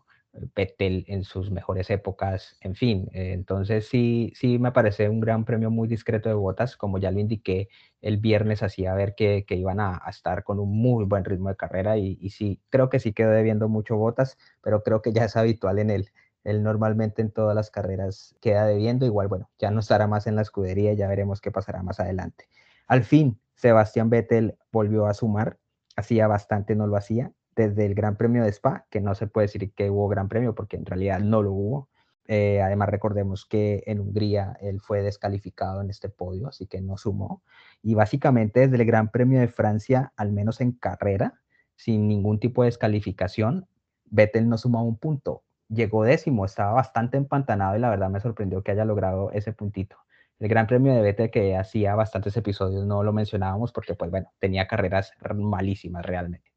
Vettel 0.55 1.05
en 1.09 1.25
sus 1.25 1.51
mejores 1.51 1.91
épocas, 1.91 2.57
en 2.61 2.75
fin. 2.75 3.09
Eh, 3.13 3.33
entonces 3.33 3.89
sí, 3.89 4.33
sí 4.35 4.59
me 4.59 4.73
parece 4.73 5.09
un 5.09 5.21
gran 5.21 5.45
premio 5.45 5.71
muy 5.71 5.89
discreto 5.89 6.29
de 6.29 6.35
botas, 6.35 6.77
como 6.77 6.99
ya 6.99 7.11
lo 7.11 7.21
indiqué 7.21 7.69
el 8.01 8.17
viernes, 8.19 8.63
hacía 8.63 8.95
ver 8.95 9.15
que, 9.15 9.45
iban 9.51 9.81
a, 9.81 10.03
estar 10.09 10.45
con 10.45 10.59
un 10.59 10.77
muy 10.77 11.05
buen 11.05 11.25
ritmo 11.25 11.49
de 11.49 11.57
carrera 11.57 11.97
y, 11.99 12.19
y 12.21 12.31
sí, 12.31 12.61
creo 12.71 12.89
que 12.89 13.01
sí 13.01 13.13
quedó 13.13 13.31
debiendo 13.31 13.69
mucho 13.69 13.97
botas, 13.97 14.39
pero 14.63 14.83
creo 14.83 15.03
que 15.03 15.13
ya 15.13 15.25
es 15.25 15.37
habitual 15.37 15.79
en 15.79 15.91
él 15.91 16.11
él 16.45 16.63
normalmente 16.63 17.23
en 17.23 17.31
todas 17.31 17.55
las 17.55 17.71
carreras 17.71 18.35
queda 18.41 18.67
debiendo, 18.67 19.07
igual, 19.07 19.29
bueno, 19.29 19.51
ya 19.59 19.71
no 19.71 19.81
estará 19.81 20.07
más 20.07 20.27
en 20.27 20.37
la 20.37 20.43
escudería, 20.43 20.93
ya 20.95 21.09
veremos 21.09 21.41
qué 21.41 21.51
pasará 21.51 21.83
más 21.83 22.01
adelante. 22.01 22.49
Al 22.87 23.05
fin, 23.05 23.41
Sebastián 23.55 24.11
Vettel 24.11 24.57
volvió 24.73 25.07
a 25.07 25.15
sumar, 25.15 25.59
hacía 25.97 26.27
bastante 26.27 26.75
no 26.75 26.87
lo 26.87 26.97
hacía, 26.97 27.33
desde 27.57 27.87
el 27.87 27.95
Gran 27.95 28.17
Premio 28.17 28.45
de 28.45 28.51
Spa, 28.51 28.87
que 28.91 29.01
no 29.01 29.15
se 29.15 29.27
puede 29.27 29.47
decir 29.47 29.73
que 29.75 29.91
hubo 29.91 30.09
Gran 30.09 30.29
Premio 30.29 30.55
porque 30.55 30.77
en 30.77 30.87
realidad 30.87 31.21
no 31.21 31.43
lo 31.43 31.53
hubo. 31.53 31.89
Eh, 32.29 32.63
además, 32.63 32.89
recordemos 32.89 33.47
que 33.47 33.83
en 33.87 34.01
Hungría 34.01 34.57
él 34.61 34.81
fue 34.81 35.03
descalificado 35.03 35.81
en 35.83 35.91
este 35.91 36.09
podio, 36.09 36.49
así 36.49 36.67
que 36.67 36.81
no 36.81 36.97
sumó. 36.97 37.43
Y 37.83 37.95
básicamente 37.95 38.61
desde 38.61 38.77
el 38.77 38.87
Gran 38.87 39.11
Premio 39.11 39.41
de 39.41 39.49
Francia, 39.49 40.13
al 40.17 40.33
menos 40.33 40.61
en 40.61 40.73
carrera, 40.73 41.41
sin 41.77 42.09
ningún 42.09 42.39
tipo 42.39 42.63
de 42.63 42.69
descalificación, 42.69 43.67
Vettel 44.07 44.49
no 44.49 44.59
sumó 44.59 44.85
un 44.85 44.99
punto 44.99 45.43
llegó 45.73 46.05
décimo, 46.05 46.45
estaba 46.45 46.73
bastante 46.73 47.17
empantanado 47.17 47.77
y 47.77 47.81
la 47.81 47.91
verdad 47.91 48.11
me 48.11 48.21
sorprendió 48.21 48.63
que 48.63 48.73
haya 48.73 48.85
logrado 48.85 49.31
ese 49.33 49.53
puntito. 49.53 49.97
El 50.39 50.49
Gran 50.49 50.67
Premio 50.67 50.95
de 50.95 51.03
Vettel 51.03 51.31
que 51.31 51.57
hacía 51.57 51.95
bastantes 51.95 52.37
episodios 52.37 52.85
no 52.85 53.03
lo 53.03 53.13
mencionábamos 53.13 53.73
porque 53.73 53.95
pues 53.95 54.11
bueno, 54.11 54.31
tenía 54.39 54.67
carreras 54.67 55.13
malísimas 55.35 56.05
realmente. 56.05 56.52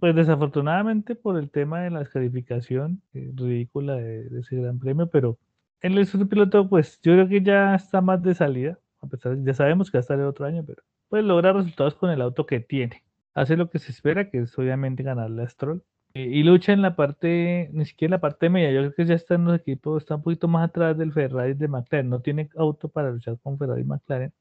Pues 0.00 0.14
desafortunadamente 0.14 1.14
por 1.14 1.38
el 1.38 1.50
tema 1.50 1.80
de 1.80 1.90
la 1.90 2.00
descalificación 2.00 3.00
eh, 3.14 3.32
ridícula 3.34 3.96
de, 3.96 4.40
ese 4.40 4.56
Gran 4.56 4.78
Premio, 4.78 5.08
pero 5.08 5.38
es 5.80 6.14
un 6.14 6.28
piloto 6.28 6.68
pues 6.68 7.00
yo 7.02 7.12
creo 7.12 7.28
que 7.28 7.42
ya 7.42 7.74
está 7.74 8.00
más 8.00 8.22
de 8.22 8.34
salida, 8.34 8.78
a 9.00 9.06
pesar 9.06 9.38
ya 9.42 9.54
sabemos 9.54 9.90
que 9.90 9.98
va 9.98 10.00
a 10.00 10.02
estar 10.02 10.18
el 10.18 10.26
otro 10.26 10.46
año, 10.46 10.64
pero 10.66 10.82
pues 11.08 11.24
logra 11.24 11.52
resultados 11.52 11.94
con 11.94 12.10
el 12.10 12.20
auto 12.20 12.46
que 12.46 12.60
tiene. 12.60 13.04
Hace 13.34 13.56
lo 13.56 13.70
que 13.70 13.78
se 13.78 13.92
espera, 13.92 14.30
que 14.30 14.38
es 14.40 14.58
obviamente 14.58 15.02
ganarle 15.02 15.42
a 15.44 15.48
Stroll 15.48 15.82
y 16.18 16.42
lucha 16.44 16.72
en 16.72 16.80
la 16.80 16.96
parte, 16.96 17.68
ni 17.74 17.84
siquiera 17.84 18.08
en 18.08 18.12
la 18.12 18.20
parte 18.22 18.48
media, 18.48 18.70
yo 18.70 18.80
creo 18.80 18.94
que 18.94 19.04
ya 19.04 19.14
está 19.14 19.34
en 19.34 19.44
los 19.44 19.54
equipos, 19.60 20.02
está 20.02 20.16
un 20.16 20.22
poquito 20.22 20.48
más 20.48 20.70
atrás 20.70 20.96
del 20.96 21.12
Ferrari 21.12 21.52
de 21.52 21.68
McLaren, 21.68 22.08
no 22.08 22.20
tiene 22.20 22.48
auto 22.56 22.88
para 22.88 23.10
luchar 23.10 23.38
con 23.42 23.58
Ferrari 23.58 23.84
McLaren, 23.84 24.32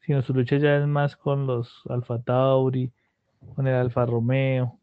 sino 0.00 0.22
su 0.22 0.34
lucha 0.34 0.56
ya 0.56 0.76
es 0.76 0.86
más 0.88 1.16
con 1.16 1.46
los 1.46 1.82
Alfa 1.88 2.20
Tauri, 2.20 2.92
con 3.54 3.68
el 3.68 3.74
Alfa 3.74 4.06
Romeo, 4.06 4.80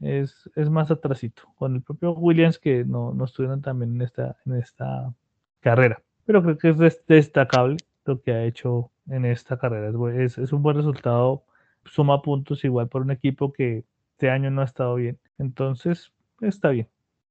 es, 0.00 0.50
es 0.54 0.70
más 0.70 0.90
atrasito, 0.90 1.42
con 1.56 1.76
el 1.76 1.82
propio 1.82 2.12
Williams 2.12 2.58
que 2.58 2.84
no, 2.84 3.12
no 3.14 3.24
estuvieron 3.24 3.62
también 3.62 3.94
en 3.94 4.02
esta, 4.02 4.36
en 4.46 4.56
esta 4.56 5.14
carrera, 5.60 6.02
pero 6.24 6.42
creo 6.42 6.58
que 6.58 6.70
es 6.70 7.06
destacable 7.06 7.76
lo 8.04 8.20
que 8.20 8.32
ha 8.32 8.44
hecho 8.44 8.90
en 9.08 9.24
esta 9.24 9.58
carrera, 9.58 9.92
es, 10.22 10.38
es 10.38 10.52
un 10.52 10.62
buen 10.62 10.76
resultado, 10.76 11.44
suma 11.84 12.22
puntos 12.22 12.64
igual 12.64 12.88
por 12.88 13.02
un 13.02 13.10
equipo 13.10 13.52
que 13.52 13.84
este 14.22 14.30
año 14.30 14.52
no 14.52 14.60
ha 14.60 14.64
estado 14.64 14.94
bien. 14.94 15.18
Entonces, 15.38 16.12
está 16.40 16.68
bien. 16.68 16.88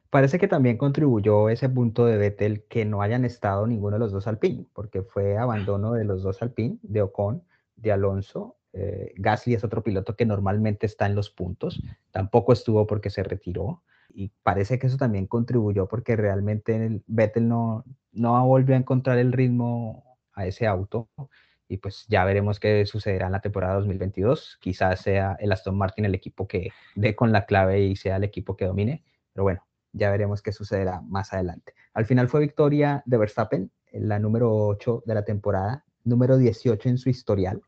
Parece 0.09 0.39
que 0.39 0.49
también 0.49 0.77
contribuyó 0.77 1.47
ese 1.47 1.69
punto 1.69 2.05
de 2.05 2.17
Vettel 2.17 2.65
que 2.65 2.83
no 2.83 3.01
hayan 3.01 3.23
estado 3.23 3.65
ninguno 3.65 3.95
de 3.95 3.99
los 3.99 4.11
dos 4.11 4.27
Alpine, 4.27 4.65
porque 4.73 5.01
fue 5.01 5.37
abandono 5.37 5.93
de 5.93 6.03
los 6.03 6.21
dos 6.21 6.41
Alpine, 6.41 6.79
de 6.81 7.01
Ocon, 7.01 7.43
de 7.77 7.93
Alonso. 7.93 8.57
Eh, 8.73 9.13
Gasly 9.17 9.53
es 9.53 9.63
otro 9.63 9.83
piloto 9.83 10.15
que 10.15 10.25
normalmente 10.25 10.85
está 10.85 11.05
en 11.05 11.15
los 11.15 11.29
puntos, 11.29 11.81
tampoco 12.11 12.53
estuvo 12.53 12.87
porque 12.87 13.09
se 13.09 13.23
retiró 13.23 13.83
y 14.13 14.31
parece 14.43 14.79
que 14.79 14.87
eso 14.87 14.97
también 14.97 15.27
contribuyó 15.27 15.87
porque 15.87 16.15
realmente 16.15 16.75
el 16.75 17.03
Vettel 17.07 17.47
no, 17.47 17.83
no 18.11 18.45
volvió 18.45 18.75
a 18.75 18.79
encontrar 18.79 19.17
el 19.17 19.33
ritmo 19.33 20.03
a 20.33 20.45
ese 20.45 20.67
auto 20.67 21.09
y 21.67 21.77
pues 21.77 22.05
ya 22.09 22.25
veremos 22.25 22.59
qué 22.59 22.85
sucederá 22.85 23.27
en 23.27 23.31
la 23.31 23.39
temporada 23.41 23.75
2022. 23.75 24.57
Quizás 24.59 25.01
sea 25.01 25.37
el 25.39 25.51
Aston 25.51 25.77
Martin 25.77 26.05
el 26.05 26.15
equipo 26.15 26.47
que 26.47 26.69
dé 26.95 27.15
con 27.15 27.31
la 27.31 27.45
clave 27.45 27.81
y 27.81 27.95
sea 27.95 28.17
el 28.17 28.25
equipo 28.25 28.57
que 28.57 28.65
domine, 28.65 29.03
pero 29.33 29.43
bueno, 29.43 29.65
ya 29.93 30.11
veremos 30.11 30.41
qué 30.41 30.51
sucederá 30.51 31.01
más 31.01 31.31
adelante. 31.33 31.73
Al 31.93 32.05
final 32.05 32.27
fue 32.27 32.41
victoria 32.41 33.03
de 33.05 33.17
Verstappen, 33.17 33.71
la 33.93 34.19
número 34.19 34.53
8 34.53 35.03
de 35.05 35.13
la 35.13 35.23
temporada, 35.23 35.85
número 36.03 36.37
18 36.37 36.89
en 36.89 36.97
su 36.97 37.09
historial. 37.09 37.61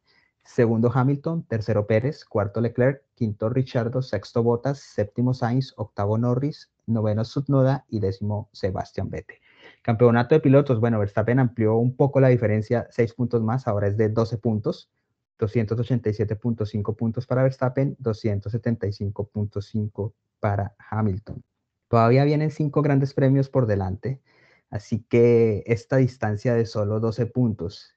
Segundo 0.43 0.91
Hamilton, 0.93 1.43
tercero 1.43 1.87
Pérez, 1.87 2.25
cuarto 2.25 2.59
Leclerc, 2.59 3.03
quinto 3.15 3.49
Richardo, 3.49 4.01
sexto 4.01 4.43
Bottas, 4.43 4.79
séptimo 4.79 5.33
Sainz, 5.33 5.73
octavo 5.77 6.17
Norris, 6.17 6.69
noveno 6.85 7.23
Sutnoda 7.23 7.85
y 7.87 7.99
décimo 7.99 8.49
Sebastián 8.51 9.09
Vettel. 9.09 9.37
Campeonato 9.81 10.35
de 10.35 10.41
pilotos, 10.41 10.79
bueno, 10.79 10.99
Verstappen 10.99 11.39
amplió 11.39 11.77
un 11.77 11.95
poco 11.95 12.19
la 12.19 12.27
diferencia, 12.27 12.87
seis 12.89 13.13
puntos 13.13 13.41
más, 13.41 13.67
ahora 13.67 13.87
es 13.87 13.97
de 13.97 14.09
12 14.09 14.37
puntos, 14.37 14.91
287.5 15.39 16.95
puntos 16.95 17.25
para 17.25 17.43
Verstappen, 17.43 17.97
275.5 17.97 20.13
para 20.39 20.75
Hamilton. 20.89 21.43
Todavía 21.87 22.25
vienen 22.25 22.51
cinco 22.51 22.81
grandes 22.81 23.13
premios 23.13 23.49
por 23.49 23.65
delante, 23.65 24.21
así 24.69 25.05
que 25.07 25.63
esta 25.67 25.97
distancia 25.97 26.53
de 26.53 26.65
solo 26.65 26.99
12 26.99 27.27
puntos, 27.27 27.93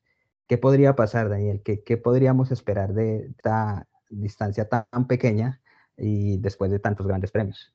¿qué 0.47 0.59
podría 0.59 0.95
pasar, 0.95 1.29
Daniel? 1.29 1.63
¿Qué, 1.63 1.97
podríamos 1.97 2.53
esperar 2.53 2.95
de 2.95 3.27
esta 3.29 3.87
distancia 4.09 4.69
tan 4.69 5.07
pequeña 5.07 5.61
y 5.97 6.39
después 6.39 6.71
de 6.71 6.79
tantos 6.79 7.07
grandes 7.07 7.31
premios? 7.31 7.75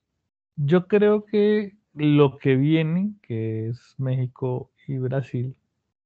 Yo 0.55 0.87
creo 0.87 1.25
que 1.25 1.75
lo 1.93 2.37
que 2.37 2.55
viene, 2.55 3.13
que 3.21 3.69
es 3.69 3.95
México 3.97 4.71
y 4.87 4.97
Brasil, 4.97 5.55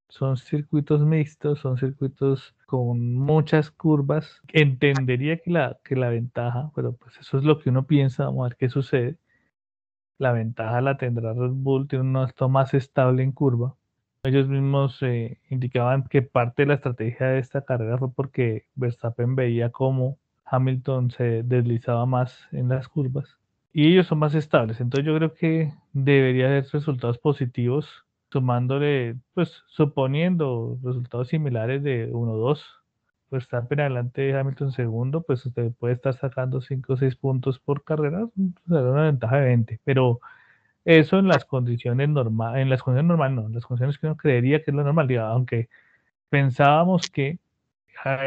son 0.08 0.38
circuitos 0.38 1.06
mixtos, 1.06 1.60
son 1.60 1.78
circuitos 1.78 2.56
con 2.65 3.15
muchas 3.15 3.71
curvas. 3.71 4.41
Entendería 4.54 5.38
que 5.39 5.51
la, 5.51 5.80
que 5.84 5.95
la 5.95 6.10
ventaja, 6.10 6.71
pero 6.75 6.93
pues 6.93 7.17
eso 7.17 7.38
es 7.38 7.43
lo 7.43 7.60
que 7.60 7.69
uno 7.69 7.86
piensa, 7.86 8.25
vamos 8.25 8.45
a 8.45 8.49
ver 8.49 8.58
qué 8.58 8.69
sucede. 8.69 9.17
La 10.17 10.32
ventaja 10.32 10.80
la 10.82 10.97
tendrá 10.97 11.34
Red 11.34 11.51
Bull, 11.51 11.88
tiene 11.88 12.06
un 12.06 12.15
auto 12.15 12.47
más 12.47 12.73
estable 12.73 13.23
en 13.23 13.32
curva. 13.32 13.75
Ellos 14.25 14.47
mismos 14.47 15.01
eh, 15.03 15.39
indicaban 15.49 16.03
que 16.07 16.21
parte 16.21 16.63
de 16.63 16.67
la 16.67 16.73
estrategia 16.75 17.27
de 17.27 17.39
esta 17.39 17.61
carrera 17.63 17.97
fue 17.97 18.11
porque 18.11 18.65
Verstappen 18.75 19.35
veía 19.35 19.71
cómo 19.71 20.17
Hamilton 20.45 21.11
se 21.11 21.43
deslizaba 21.43 22.05
más 22.05 22.47
en 22.51 22.69
las 22.69 22.88
curvas 22.88 23.38
y 23.75 23.91
ellos 23.91 24.07
son 24.07 24.19
más 24.19 24.33
estables. 24.35 24.79
Entonces 24.79 25.05
yo 25.05 25.13
creo 25.17 25.33
que 25.33 25.73
debería 25.91 26.47
haber 26.47 26.65
resultados 26.71 27.17
positivos, 27.17 28.05
sumándole, 28.31 29.17
pues 29.33 29.63
suponiendo 29.67 30.79
resultados 30.81 31.27
similares 31.27 31.83
de 31.83 32.09
1-2, 32.09 32.63
pues 33.29 33.43
estar 33.43 33.67
adelante 33.69 34.21
de 34.21 34.39
Hamilton 34.39 34.71
segundo, 34.71 35.23
pues 35.23 35.45
usted 35.45 35.73
puede 35.73 35.93
estar 35.95 36.13
sacando 36.13 36.61
5 36.61 36.93
o 36.93 36.97
6 36.97 37.17
puntos 37.17 37.59
por 37.59 37.83
carrera, 37.83 38.29
será 38.65 38.91
una 38.91 39.03
ventaja 39.03 39.38
de 39.39 39.45
20, 39.47 39.81
pero 39.83 40.21
eso 40.85 41.19
en 41.19 41.27
las 41.27 41.45
condiciones 41.45 42.09
normales, 42.09 42.61
en 42.61 42.69
las 42.69 42.81
condiciones 42.81 43.09
normales 43.09 43.35
no, 43.35 43.47
en 43.47 43.53
las 43.53 43.65
condiciones 43.65 43.97
que 43.97 44.05
uno 44.05 44.15
creería 44.15 44.63
que 44.63 44.71
es 44.71 44.75
lo 44.75 44.83
normal, 44.83 45.17
aunque 45.17 45.67
pensábamos 46.29 47.09
que 47.09 47.39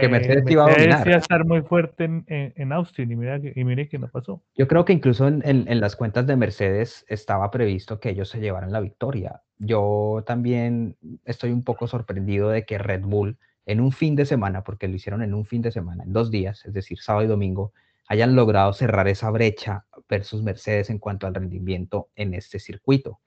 que 0.00 0.08
Mercedes 0.08 0.44
iba 0.48 0.66
a 0.66 0.70
dominar. 0.70 1.08
estar 1.08 1.44
muy 1.44 1.62
fuerte 1.62 2.04
en, 2.26 2.72
Austin 2.72 3.12
y, 3.12 3.16
mira, 3.16 3.38
y 3.54 3.64
mire 3.64 3.88
que 3.88 3.98
no 3.98 4.08
pasó. 4.08 4.42
Yo 4.56 4.66
creo 4.66 4.84
que 4.84 4.92
incluso 4.92 5.28
en, 5.28 5.42
en, 5.44 5.80
las 5.80 5.94
cuentas 5.94 6.26
de 6.26 6.36
Mercedes 6.36 7.04
estaba 7.08 7.50
previsto 7.50 8.00
que 8.00 8.10
ellos 8.10 8.28
se 8.28 8.40
llevaran 8.40 8.72
la 8.72 8.80
victoria. 8.80 9.42
Yo 9.58 10.24
también 10.26 10.96
estoy 11.24 11.52
un 11.52 11.62
poco 11.62 11.86
sorprendido 11.86 12.48
de 12.48 12.64
que 12.64 12.78
Red 12.78 13.02
Bull 13.02 13.38
en 13.66 13.80
un 13.80 13.92
fin 13.92 14.16
de 14.16 14.24
semana, 14.24 14.64
porque 14.64 14.88
lo 14.88 14.96
hicieron 14.96 15.22
en 15.22 15.34
un 15.34 15.44
fin 15.44 15.60
de 15.60 15.70
semana, 15.70 16.02
en 16.04 16.12
dos 16.12 16.30
días, 16.30 16.64
es 16.64 16.72
decir, 16.72 16.98
sábado 16.98 17.26
y 17.26 17.28
domingo, 17.28 17.72
hayan 18.08 18.34
logrado 18.34 18.72
cerrar 18.72 19.06
esa 19.08 19.30
brecha 19.30 19.84
versus 20.08 20.42
Mercedes 20.42 20.90
en 20.90 20.98
cuanto 20.98 21.26
al 21.26 21.34
rendimiento 21.34 22.08
en 22.16 22.34
este 22.34 22.58
circuito. 22.58 23.20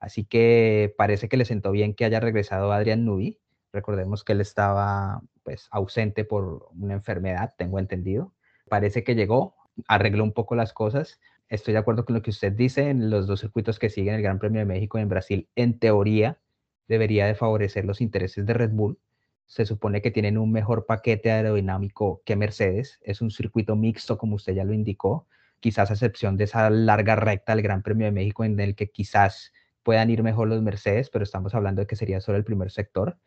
Así 0.00 0.24
que 0.24 0.94
parece 0.96 1.28
que 1.28 1.36
le 1.36 1.44
sentó 1.44 1.70
bien 1.72 1.94
que 1.94 2.04
haya 2.04 2.20
regresado 2.20 2.72
Adrian 2.72 3.04
Newey. 3.04 3.38
Recordemos 3.72 4.24
que 4.24 4.32
él 4.32 4.40
estaba 4.40 5.22
pues 5.42 5.68
ausente 5.70 6.24
por 6.24 6.68
una 6.78 6.94
enfermedad, 6.94 7.54
tengo 7.56 7.78
entendido. 7.78 8.32
Parece 8.68 9.02
que 9.02 9.14
llegó, 9.14 9.56
arregló 9.86 10.24
un 10.24 10.32
poco 10.32 10.54
las 10.54 10.72
cosas. 10.72 11.20
Estoy 11.48 11.72
de 11.72 11.78
acuerdo 11.78 12.04
con 12.04 12.14
lo 12.14 12.22
que 12.22 12.30
usted 12.30 12.52
dice 12.52 12.90
en 12.90 13.10
los 13.10 13.26
dos 13.26 13.40
circuitos 13.40 13.78
que 13.78 13.90
siguen 13.90 14.14
el 14.14 14.22
Gran 14.22 14.38
Premio 14.38 14.60
de 14.60 14.66
México 14.66 14.98
y 14.98 15.02
en 15.02 15.08
Brasil. 15.08 15.48
En 15.56 15.78
teoría, 15.78 16.38
debería 16.86 17.26
de 17.26 17.34
favorecer 17.34 17.84
los 17.84 18.00
intereses 18.00 18.46
de 18.46 18.54
Red 18.54 18.70
Bull. 18.70 18.98
Se 19.46 19.64
supone 19.64 20.02
que 20.02 20.10
tienen 20.10 20.36
un 20.36 20.52
mejor 20.52 20.84
paquete 20.84 21.30
aerodinámico 21.30 22.22
que 22.24 22.36
Mercedes. 22.36 22.98
Es 23.02 23.22
un 23.22 23.30
circuito 23.30 23.76
mixto, 23.76 24.18
como 24.18 24.36
usted 24.36 24.54
ya 24.54 24.64
lo 24.64 24.74
indicó. 24.74 25.26
Quizás 25.60 25.90
a 25.90 25.94
excepción 25.94 26.36
de 26.36 26.44
esa 26.44 26.70
larga 26.70 27.16
recta 27.16 27.54
del 27.54 27.62
Gran 27.62 27.82
Premio 27.82 28.06
de 28.06 28.12
México 28.12 28.44
en 28.44 28.58
el 28.60 28.74
que 28.74 28.90
quizás 28.90 29.52
puedan 29.82 30.10
ir 30.10 30.22
mejor 30.22 30.48
los 30.48 30.62
Mercedes, 30.62 31.10
pero 31.10 31.22
estamos 31.24 31.54
hablando 31.54 31.80
de 31.80 31.86
que 31.86 31.96
sería 31.96 32.20
solo 32.20 32.38
el 32.38 32.44
primer 32.44 32.70
sector 32.70 33.18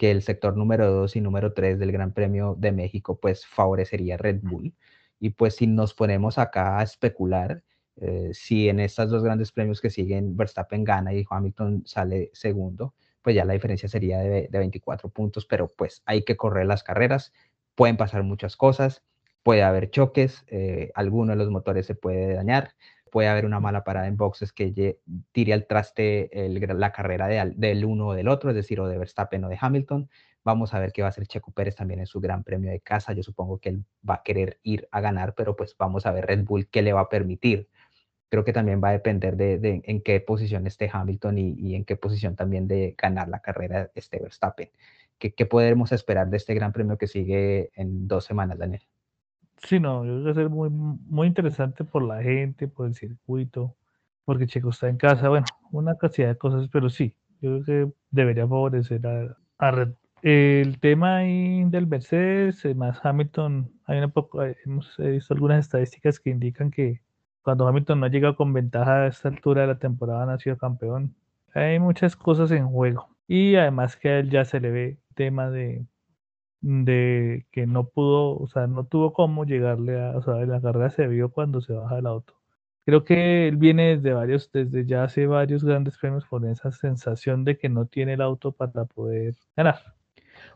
que 0.00 0.10
el 0.10 0.22
sector 0.22 0.56
número 0.56 0.90
2 0.90 1.16
y 1.16 1.20
número 1.20 1.52
3 1.52 1.78
del 1.78 1.92
Gran 1.92 2.14
Premio 2.14 2.56
de 2.58 2.72
México 2.72 3.20
pues 3.20 3.44
favorecería 3.44 4.16
Red 4.16 4.40
Bull. 4.42 4.74
Y 5.18 5.30
pues 5.30 5.56
si 5.56 5.66
nos 5.66 5.92
ponemos 5.92 6.38
acá 6.38 6.78
a 6.78 6.82
especular, 6.82 7.62
eh, 7.96 8.30
si 8.32 8.70
en 8.70 8.80
estos 8.80 9.10
dos 9.10 9.22
grandes 9.22 9.52
premios 9.52 9.78
que 9.78 9.90
siguen 9.90 10.38
Verstappen 10.38 10.84
gana 10.84 11.12
y 11.12 11.26
Hamilton 11.28 11.82
sale 11.84 12.30
segundo, 12.32 12.94
pues 13.20 13.36
ya 13.36 13.44
la 13.44 13.52
diferencia 13.52 13.90
sería 13.90 14.20
de, 14.20 14.48
24 14.50 15.10
puntos, 15.10 15.44
pero 15.44 15.68
pues 15.68 16.02
hay 16.06 16.24
que 16.24 16.34
correr 16.34 16.64
las 16.64 16.82
carreras, 16.82 17.34
pueden 17.74 17.98
pasar 17.98 18.22
muchas 18.22 18.56
cosas, 18.56 19.02
puede 19.42 19.62
haber 19.62 19.90
choques, 19.90 20.44
eh, 20.48 20.90
alguno 20.94 21.32
de 21.32 21.38
los 21.38 21.50
motores 21.50 21.86
se 21.86 21.94
puede 21.94 22.34
dañar, 22.34 22.74
puede 23.10 23.28
haber 23.28 23.44
una 23.44 23.60
mala 23.60 23.84
parada 23.84 24.06
en 24.06 24.16
boxes 24.16 24.52
que 24.52 24.98
tire 25.32 25.52
al 25.52 25.66
traste 25.66 26.30
la 26.32 26.92
carrera 26.92 27.26
del 27.28 27.84
uno 27.84 28.08
o 28.08 28.14
del 28.14 28.28
otro, 28.28 28.50
es 28.50 28.56
decir, 28.56 28.80
o 28.80 28.88
de 28.88 28.98
Verstappen 28.98 29.44
o 29.44 29.48
de 29.48 29.58
Hamilton. 29.60 30.08
Vamos 30.42 30.72
a 30.72 30.78
ver 30.78 30.92
qué 30.92 31.02
va 31.02 31.08
a 31.08 31.10
hacer 31.10 31.26
Checo 31.26 31.52
Pérez 31.52 31.76
también 31.76 32.00
en 32.00 32.06
su 32.06 32.20
gran 32.20 32.44
premio 32.44 32.70
de 32.70 32.80
casa. 32.80 33.12
Yo 33.12 33.22
supongo 33.22 33.58
que 33.58 33.70
él 33.70 33.84
va 34.08 34.16
a 34.16 34.22
querer 34.22 34.58
ir 34.62 34.88
a 34.90 35.00
ganar, 35.00 35.34
pero 35.34 35.54
pues 35.56 35.76
vamos 35.78 36.06
a 36.06 36.12
ver 36.12 36.26
Red 36.26 36.44
Bull 36.44 36.68
qué 36.68 36.82
le 36.82 36.92
va 36.92 37.02
a 37.02 37.08
permitir. 37.08 37.68
Creo 38.30 38.44
que 38.44 38.52
también 38.52 38.80
va 38.82 38.90
a 38.90 38.92
depender 38.92 39.36
de, 39.36 39.82
en 39.84 40.02
qué 40.02 40.20
posición 40.20 40.66
esté 40.66 40.88
Hamilton 40.92 41.38
y, 41.38 41.74
en 41.74 41.84
qué 41.84 41.96
posición 41.96 42.36
también 42.36 42.68
de 42.68 42.94
ganar 42.96 43.28
la 43.28 43.40
carrera 43.40 43.90
esté 43.94 44.20
Verstappen. 44.20 44.70
¿Qué, 45.18 45.34
¿Qué 45.34 45.46
podemos 45.46 45.92
esperar 45.92 46.30
de 46.30 46.36
este 46.36 46.54
gran 46.54 46.72
premio 46.72 46.96
que 46.96 47.08
sigue 47.08 47.70
en 47.74 48.08
dos 48.08 48.24
semanas, 48.24 48.58
Daniel? 48.58 48.82
Sí, 49.62 49.78
no, 49.78 50.04
yo 50.04 50.12
creo 50.12 50.18
que 50.20 50.24
va 50.24 50.30
a 50.30 50.34
ser 50.34 50.48
muy, 50.50 50.70
muy 50.70 51.26
interesante 51.26 51.84
por 51.84 52.02
la 52.02 52.22
gente, 52.22 52.66
por 52.68 52.86
el 52.86 52.94
circuito, 52.94 53.76
porque 54.24 54.46
Checo 54.46 54.70
está 54.70 54.88
en 54.88 54.96
casa, 54.96 55.28
bueno, 55.28 55.46
una 55.70 55.96
cantidad 55.96 56.28
de 56.28 56.38
cosas, 56.38 56.68
pero 56.72 56.88
sí, 56.88 57.14
yo 57.40 57.62
creo 57.62 57.64
que 57.64 57.92
debería 58.10 58.44
favorecer 58.48 59.06
a, 59.06 59.36
a 59.58 59.70
Red. 59.70 59.92
El 60.22 60.78
tema 60.80 61.18
ahí 61.18 61.64
del 61.64 61.86
Mercedes, 61.86 62.64
eh, 62.64 62.74
más 62.74 63.04
Hamilton, 63.04 63.70
hay 63.86 63.98
una 63.98 64.08
poco, 64.08 64.42
eh, 64.44 64.56
hemos 64.66 64.96
visto 64.98 65.34
algunas 65.34 65.60
estadísticas 65.64 66.20
que 66.20 66.30
indican 66.30 66.70
que 66.70 67.00
cuando 67.42 67.66
Hamilton 67.66 68.00
no 68.00 68.06
ha 68.06 68.10
llegado 68.10 68.36
con 68.36 68.52
ventaja 68.52 69.04
a 69.04 69.06
esta 69.06 69.28
altura 69.28 69.62
de 69.62 69.68
la 69.68 69.78
temporada, 69.78 70.26
no 70.26 70.32
ha 70.32 70.38
sido 70.38 70.58
campeón. 70.58 71.14
Hay 71.54 71.78
muchas 71.78 72.16
cosas 72.16 72.50
en 72.50 72.68
juego. 72.68 73.08
Y 73.26 73.56
además 73.56 73.96
que 73.96 74.08
a 74.10 74.18
él 74.18 74.30
ya 74.30 74.44
se 74.44 74.60
le 74.60 74.70
ve 74.70 74.98
tema 75.14 75.50
de 75.50 75.86
de 76.60 77.46
que 77.52 77.66
no 77.66 77.88
pudo, 77.88 78.36
o 78.36 78.46
sea, 78.48 78.66
no 78.66 78.84
tuvo 78.84 79.12
cómo 79.12 79.44
llegarle 79.44 80.00
a, 80.00 80.16
o 80.16 80.22
sea, 80.22 80.34
la 80.46 80.60
carrera 80.60 80.90
se 80.90 81.06
vio 81.08 81.30
cuando 81.30 81.60
se 81.60 81.72
baja 81.72 81.96
del 81.96 82.06
auto. 82.06 82.34
Creo 82.84 83.04
que 83.04 83.48
él 83.48 83.56
viene 83.56 83.96
desde 83.96 84.12
varios, 84.12 84.50
desde 84.52 84.84
ya 84.86 85.04
hace 85.04 85.26
varios 85.26 85.64
grandes 85.64 85.96
premios 85.98 86.24
con 86.24 86.46
esa 86.46 86.72
sensación 86.72 87.44
de 87.44 87.58
que 87.58 87.68
no 87.68 87.86
tiene 87.86 88.14
el 88.14 88.20
auto 88.20 88.52
para 88.52 88.84
poder 88.84 89.34
ganar. 89.56 89.94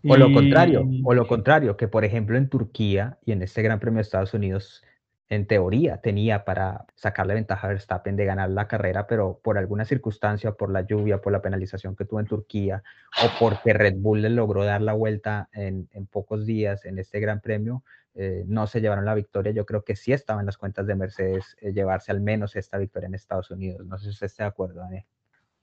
O 0.07 0.17
lo 0.17 0.33
contrario, 0.33 0.87
o 1.05 1.15
lo 1.15 1.27
contrario, 1.27 1.77
que 1.77 1.89
por 1.89 2.05
ejemplo 2.05 2.37
en 2.37 2.49
Turquía 2.49 3.19
y 3.25 3.33
en 3.33 3.43
este 3.43 3.63
Gran 3.63 3.81
Premio 3.81 3.99
de 3.99 4.03
Estados 4.03 4.35
Unidos 4.35 4.83
en 5.29 5.47
teoría 5.47 5.99
tenía 5.99 6.45
para 6.45 6.85
sacarle 6.95 7.35
ventaja 7.35 7.67
a 7.67 7.71
Verstappen 7.71 8.17
de 8.17 8.25
ganar 8.25 8.51
la 8.51 8.69
carrera, 8.69 9.07
pero 9.07 9.41
por 9.43 9.57
alguna 9.57 9.85
circunstancia, 9.85 10.53
por 10.53 10.71
la 10.71 10.83
lluvia, 10.83 11.21
por 11.21 11.33
la 11.33 11.41
penalización 11.41 11.97
que 11.97 12.05
tuvo 12.05 12.21
en 12.21 12.27
Turquía, 12.27 12.83
o 13.23 13.29
porque 13.39 13.73
Red 13.73 13.97
Bull 13.97 14.23
le 14.23 14.31
logró 14.31 14.65
dar 14.65 14.83
la 14.83 14.93
vuelta 14.93 15.49
en, 15.53 15.89
pocos 16.11 16.45
días 16.45 16.85
en 16.85 16.99
este 16.99 17.21
Gran 17.21 17.41
Premio, 17.41 17.83
eh, 18.15 18.45
no 18.47 18.67
se 18.67 18.81
llevaron 18.81 19.05
la 19.07 19.15
victoria. 19.15 19.53
Yo 19.53 19.67
creo 19.67 19.83
que 19.83 19.97
sí 19.97 20.13
estaba 20.13 20.41
en 20.41 20.47
las 20.47 20.59
cuentas 20.59 20.87
de 20.87 20.95
Mercedes 20.95 21.57
eh, 21.61 21.73
llevarse 21.73 22.13
al 22.13 22.21
menos 22.21 22.55
esta 22.55 22.79
victoria 22.79 23.09
en 23.09 23.15
Estados 23.15 23.51
Unidos. 23.51 23.85
No 23.87 23.99
sé 23.99 24.05
si 24.05 24.11
usted 24.11 24.27
está 24.27 24.45
de 24.45 24.49
acuerdo, 24.51 24.81
Daniel. 24.81 25.05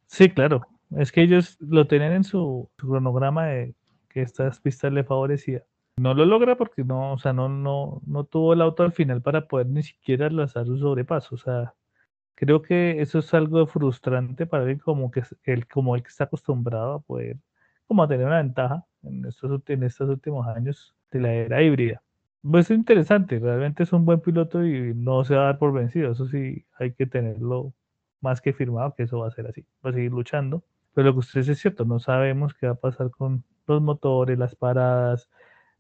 Sí, 0.08 0.30
claro. 0.30 0.68
Es 0.98 1.12
que 1.12 1.22
ellos 1.22 1.58
lo 1.62 1.88
tenían 1.88 2.12
en 2.12 2.24
su, 2.26 2.70
cronograma 2.76 3.46
de 3.46 3.76
que 4.10 4.22
estas 4.22 4.60
pistas 4.60 4.92
le 4.92 5.06
favorecían 5.06 5.64
no 5.98 6.14
lo 6.14 6.26
logra 6.26 6.58
porque 6.58 6.84
no, 6.84 7.14
o 7.14 7.18
sea, 7.20 7.34
no, 7.34 7.50
no, 7.50 8.02
no 8.06 8.24
tuvo 8.26 8.54
el 8.54 8.62
auto 8.62 8.84
al 8.84 8.92
final 8.94 9.22
para 9.22 9.48
poder 9.48 9.68
ni 9.68 9.84
siquiera 9.84 10.30
lanzar 10.30 10.66
su 10.66 10.78
sobrepaso. 10.78 11.36
O 11.36 11.38
sea, 11.38 11.74
creo 12.36 12.62
que 12.62 13.02
eso 13.02 13.20
es 13.20 13.34
algo 13.34 13.66
frustrante 13.68 14.46
para 14.48 14.70
él 14.72 14.82
como 14.82 15.12
que 15.12 15.24
el, 15.46 15.68
como 15.68 15.96
el 15.96 16.04
que 16.04 16.10
está 16.10 16.26
acostumbrado 16.26 16.94
a 16.96 17.00
poder 17.02 17.38
como 17.88 18.04
a 18.04 18.08
tener 18.08 18.26
una 18.26 18.38
ventaja. 18.38 18.86
en 19.04 19.26
estos, 19.26 19.62
en 19.68 19.84
estos 19.84 20.10
últimos 20.10 20.48
años 20.48 20.96
de 21.12 21.20
la 21.20 21.34
era 21.34 21.62
híbrida. 21.62 22.02
Pues 22.42 22.72
es 22.72 22.78
interesante, 22.78 23.38
realmente 23.40 23.84
es 23.84 23.94
un 23.94 24.06
buen 24.06 24.22
piloto 24.22 24.66
y 24.66 24.94
no 24.96 25.26
se 25.26 25.36
va 25.36 25.42
a 25.44 25.46
dar 25.48 25.60
por 25.60 25.74
vencido, 25.74 26.12
eso 26.14 26.26
sí 26.28 26.66
hay 26.80 26.94
que 26.94 27.06
tenerlo 27.06 27.74
más 28.22 28.42
que 28.42 28.54
firmado 28.54 28.96
que 28.96 29.04
eso 29.04 29.20
va 29.20 29.28
a 29.28 29.32
ser 29.32 29.48
así, 29.48 29.66
va 29.86 29.90
a 29.92 29.94
seguir 29.94 30.12
luchando, 30.12 30.64
pero 30.94 31.08
lo 31.08 31.14
que 31.14 31.20
usted 31.20 31.42
es 31.48 31.60
cierto, 31.60 31.86
no 31.86 32.00
sabemos 32.00 32.54
qué 32.54 32.68
va 32.68 32.74
a 32.74 32.76
pasar 32.76 33.12
con 33.12 33.44
los 33.68 33.82
motores, 33.82 34.40
las 34.40 34.56
paradas, 34.56 35.30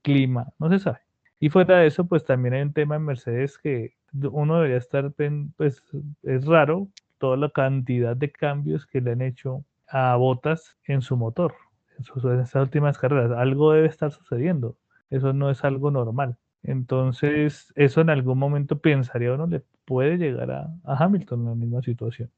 clima, 0.01 0.47
no 0.59 0.69
se 0.69 0.79
sabe. 0.79 0.99
Y 1.39 1.49
fuera 1.49 1.79
de 1.79 1.87
eso, 1.87 2.05
pues 2.05 2.23
también 2.23 2.53
hay 2.53 2.61
un 2.61 2.73
tema 2.73 2.95
en 2.95 3.05
Mercedes 3.05 3.57
que 3.57 3.95
uno 4.13 4.55
debería 4.55 4.77
estar, 4.77 5.11
pues 5.57 5.83
es 6.23 6.45
raro 6.45 6.89
toda 7.17 7.37
la 7.37 7.49
cantidad 7.49 8.15
de 8.15 8.31
cambios 8.31 8.85
que 8.85 9.01
le 9.01 9.11
han 9.11 9.21
hecho 9.21 9.63
a 9.87 10.15
Botas 10.15 10.77
en 10.85 11.01
su 11.01 11.17
motor, 11.17 11.53
en, 11.97 12.03
sus, 12.03 12.23
últimas 12.55 12.97
carreras. 12.97 13.31
Algo 13.31 13.73
debe 13.73 13.87
estar 13.87 14.11
sucediendo, 14.11 14.77
eso 15.09 15.33
no 15.33 15.49
es 15.49 15.63
algo 15.63 15.91
normal. 15.91 16.37
Entonces, 16.63 17.73
eso 17.75 18.01
en 18.01 18.09
algún 18.09 18.37
momento 18.37 18.79
pensaría 18.79 19.33
uno 19.33 19.47
le 19.47 19.63
puede 19.85 20.17
llegar 20.17 20.51
a, 20.51 20.73
Hamilton 20.85 21.41
en 21.41 21.45
la 21.45 21.55
misma 21.55 21.81
situación. 21.81 22.29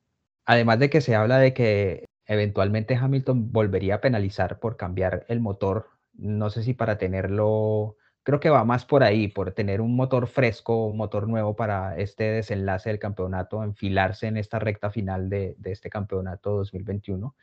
Además 0.45 0.79
de 0.79 0.89
que 0.89 1.01
se 1.01 1.15
habla 1.15 1.37
de 1.39 1.53
que 1.53 2.05
eventualmente 2.25 2.95
Hamilton 2.95 3.51
volvería 3.51 3.95
a 3.95 4.01
penalizar 4.01 4.59
por 4.59 4.77
cambiar 4.77 5.25
el 5.27 5.39
motor, 5.39 5.87
no 6.13 6.49
sé 6.49 6.63
si 6.63 6.73
para 6.73 6.97
tenerlo, 6.97 7.97
creo 8.23 8.39
que 8.39 8.49
va 8.49 8.63
más 8.65 8.85
por 8.85 9.03
ahí, 9.03 9.27
por 9.27 9.51
tener 9.51 9.81
un 9.81 9.95
motor 9.95 10.27
fresco, 10.27 10.87
un 10.87 10.97
motor 10.97 11.27
nuevo 11.27 11.55
para 11.55 11.97
este 11.97 12.25
desenlace 12.25 12.89
del 12.89 12.99
campeonato, 12.99 13.63
enfilarse 13.63 14.27
en 14.27 14.37
esta 14.37 14.59
recta 14.59 14.89
final 14.89 15.29
de, 15.29 15.55
este 15.63 15.89
campeonato 15.89 16.51
2021. 16.57 17.35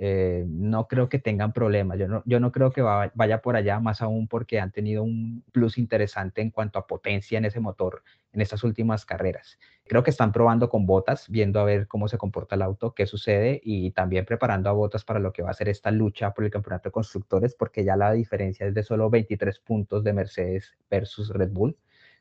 Eh, 0.00 0.44
no 0.46 0.86
creo 0.86 1.08
que 1.08 1.18
tengan 1.18 1.52
problemas. 1.52 1.98
Yo 1.98 2.06
no, 2.06 2.22
yo 2.24 2.38
no 2.38 2.52
creo 2.52 2.70
que 2.70 2.82
vaya 2.82 3.42
por 3.42 3.56
allá, 3.56 3.80
más 3.80 4.00
aún 4.00 4.28
porque 4.28 4.60
han 4.60 4.70
tenido 4.70 5.02
un 5.02 5.44
plus 5.52 5.76
interesante 5.76 6.40
en 6.40 6.50
cuanto 6.50 6.78
a 6.78 6.86
potencia 6.86 7.38
en 7.38 7.46
ese 7.46 7.60
motor 7.60 8.04
en 8.32 8.40
estas 8.40 8.62
últimas 8.62 9.04
carreras. 9.04 9.58
Creo 9.88 10.02
que 10.02 10.10
están 10.10 10.32
probando 10.32 10.68
con 10.68 10.86
botas, 10.86 11.28
viendo 11.30 11.60
a 11.60 11.64
ver 11.64 11.88
cómo 11.88 12.08
se 12.08 12.18
comporta 12.18 12.56
el 12.56 12.62
auto, 12.62 12.94
qué 12.94 13.06
sucede 13.06 13.60
y 13.64 13.90
también 13.92 14.26
preparando 14.26 14.68
a 14.68 14.72
botas 14.72 15.04
para 15.04 15.18
lo 15.18 15.32
que 15.32 15.42
va 15.42 15.50
a 15.50 15.54
ser 15.54 15.68
esta 15.68 15.90
lucha 15.90 16.32
por 16.32 16.44
el 16.44 16.50
campeonato 16.50 16.90
de 16.90 16.92
constructores, 16.92 17.54
porque 17.54 17.84
ya 17.84 17.96
la 17.96 18.12
diferencia 18.12 18.66
es 18.66 18.74
de 18.74 18.82
solo 18.82 19.08
23 19.10 19.58
puntos 19.60 20.04
de 20.04 20.12
Mercedes 20.12 20.76
versus 20.90 21.30
Red 21.30 21.50
Bull. 21.52 21.76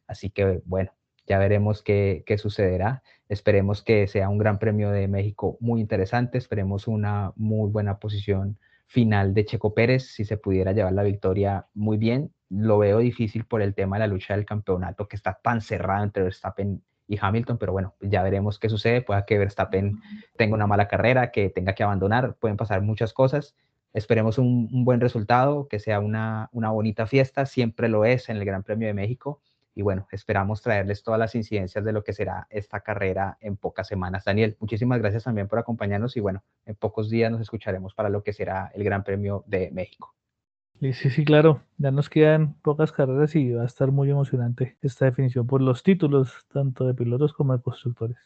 Así 0.07 0.29
que 0.29 0.61
bueno, 0.65 0.91
ya 1.27 1.39
veremos 1.39 1.83
qué, 1.83 2.23
qué, 2.25 2.37
sucederá. 2.37 3.03
Esperemos 3.27 3.83
que 3.83 4.07
sea 4.07 4.29
un 4.29 4.37
Gran 4.37 4.59
Premio 4.59 4.91
de 4.91 5.07
México 5.09 5.57
muy 5.59 5.81
interesante. 5.81 6.37
Esperemos 6.37 6.87
una 6.87 7.33
muy 7.35 7.69
buena 7.69 7.99
posición 7.99 8.57
final 8.87 9.33
de 9.33 9.45
Checo 9.45 9.73
Pérez. 9.73 10.05
Si 10.13 10.25
se 10.25 10.37
pudiera 10.37 10.71
llevar 10.71 10.93
la 10.93 11.03
victoria 11.03 11.67
muy 11.73 11.97
bien, 11.97 12.31
lo 12.49 12.77
veo 12.77 12.99
difícil 12.99 13.45
por 13.45 13.61
el 13.61 13.75
tema 13.75 13.97
de 13.97 14.01
la 14.01 14.07
lucha 14.07 14.35
del 14.35 14.45
campeonato 14.45 15.07
que 15.07 15.17
está 15.17 15.39
tan 15.43 15.61
cerrada 15.61 16.03
entre 16.03 16.23
Verstappen 16.23 16.81
y 17.07 17.17
Hamilton, 17.19 17.57
pero 17.57 17.71
bueno, 17.71 17.95
ya 18.01 18.23
veremos 18.23 18.59
qué 18.59 18.69
sucede. 18.69 19.01
Puede 19.01 19.23
que 19.25 19.37
Verstappen 19.37 19.99
tenga 20.37 20.55
una 20.55 20.67
mala 20.67 20.87
carrera, 20.87 21.31
que 21.31 21.49
tenga 21.49 21.73
que 21.73 21.83
abandonar, 21.83 22.35
pueden 22.35 22.57
pasar 22.57 22.81
muchas 22.81 23.13
cosas. 23.13 23.55
Esperemos 23.93 24.37
un, 24.37 24.69
un 24.71 24.85
buen 24.85 24.99
resultado, 24.99 25.67
que 25.67 25.79
sea 25.79 25.99
una, 25.99 26.49
una 26.51 26.69
bonita 26.71 27.07
fiesta, 27.07 27.45
siempre 27.45 27.89
lo 27.89 28.05
es 28.05 28.29
en 28.29 28.37
el 28.37 28.45
Gran 28.45 28.63
Premio 28.63 28.87
de 28.87 28.93
México 28.93 29.41
y 29.77 29.83
bueno, 29.83 30.07
esperamos 30.11 30.63
traerles 30.63 31.03
todas 31.03 31.19
las 31.19 31.35
incidencias 31.35 31.85
de 31.85 31.91
lo 31.91 32.03
que 32.03 32.11
será 32.11 32.47
esta 32.49 32.79
carrera 32.79 33.37
en 33.41 33.57
pocas 33.57 33.87
semanas. 33.87 34.25
Daniel, 34.25 34.57
muchísimas 34.59 34.97
gracias 34.97 35.25
también 35.25 35.47
por 35.47 35.59
acompañarnos 35.59 36.17
y 36.17 36.19
bueno, 36.19 36.43
en 36.65 36.73
pocos 36.73 37.11
días 37.11 37.31
nos 37.31 37.41
escucharemos 37.41 37.93
para 37.93 38.09
lo 38.09 38.23
que 38.23 38.33
será 38.33 38.71
el 38.73 38.83
Gran 38.83 39.03
Premio 39.03 39.43
de 39.45 39.69
México. 39.69 40.15
Sí, 40.81 40.91
sí, 40.93 41.23
claro, 41.25 41.63
ya 41.77 41.91
nos 41.91 42.09
quedan 42.09 42.53
pocas 42.61 42.91
carreras 42.91 43.35
y 43.35 43.51
va 43.51 43.61
a 43.63 43.65
estar 43.65 43.91
muy 43.91 44.09
emocionante 44.09 44.77
esta 44.81 45.05
definición 45.05 45.45
por 45.45 45.61
los 45.61 45.83
títulos 45.83 46.31
tanto 46.51 46.85
de 46.87 46.93
pilotos 46.95 47.33
como 47.33 47.55
de 47.55 47.61
constructores. 47.63 48.17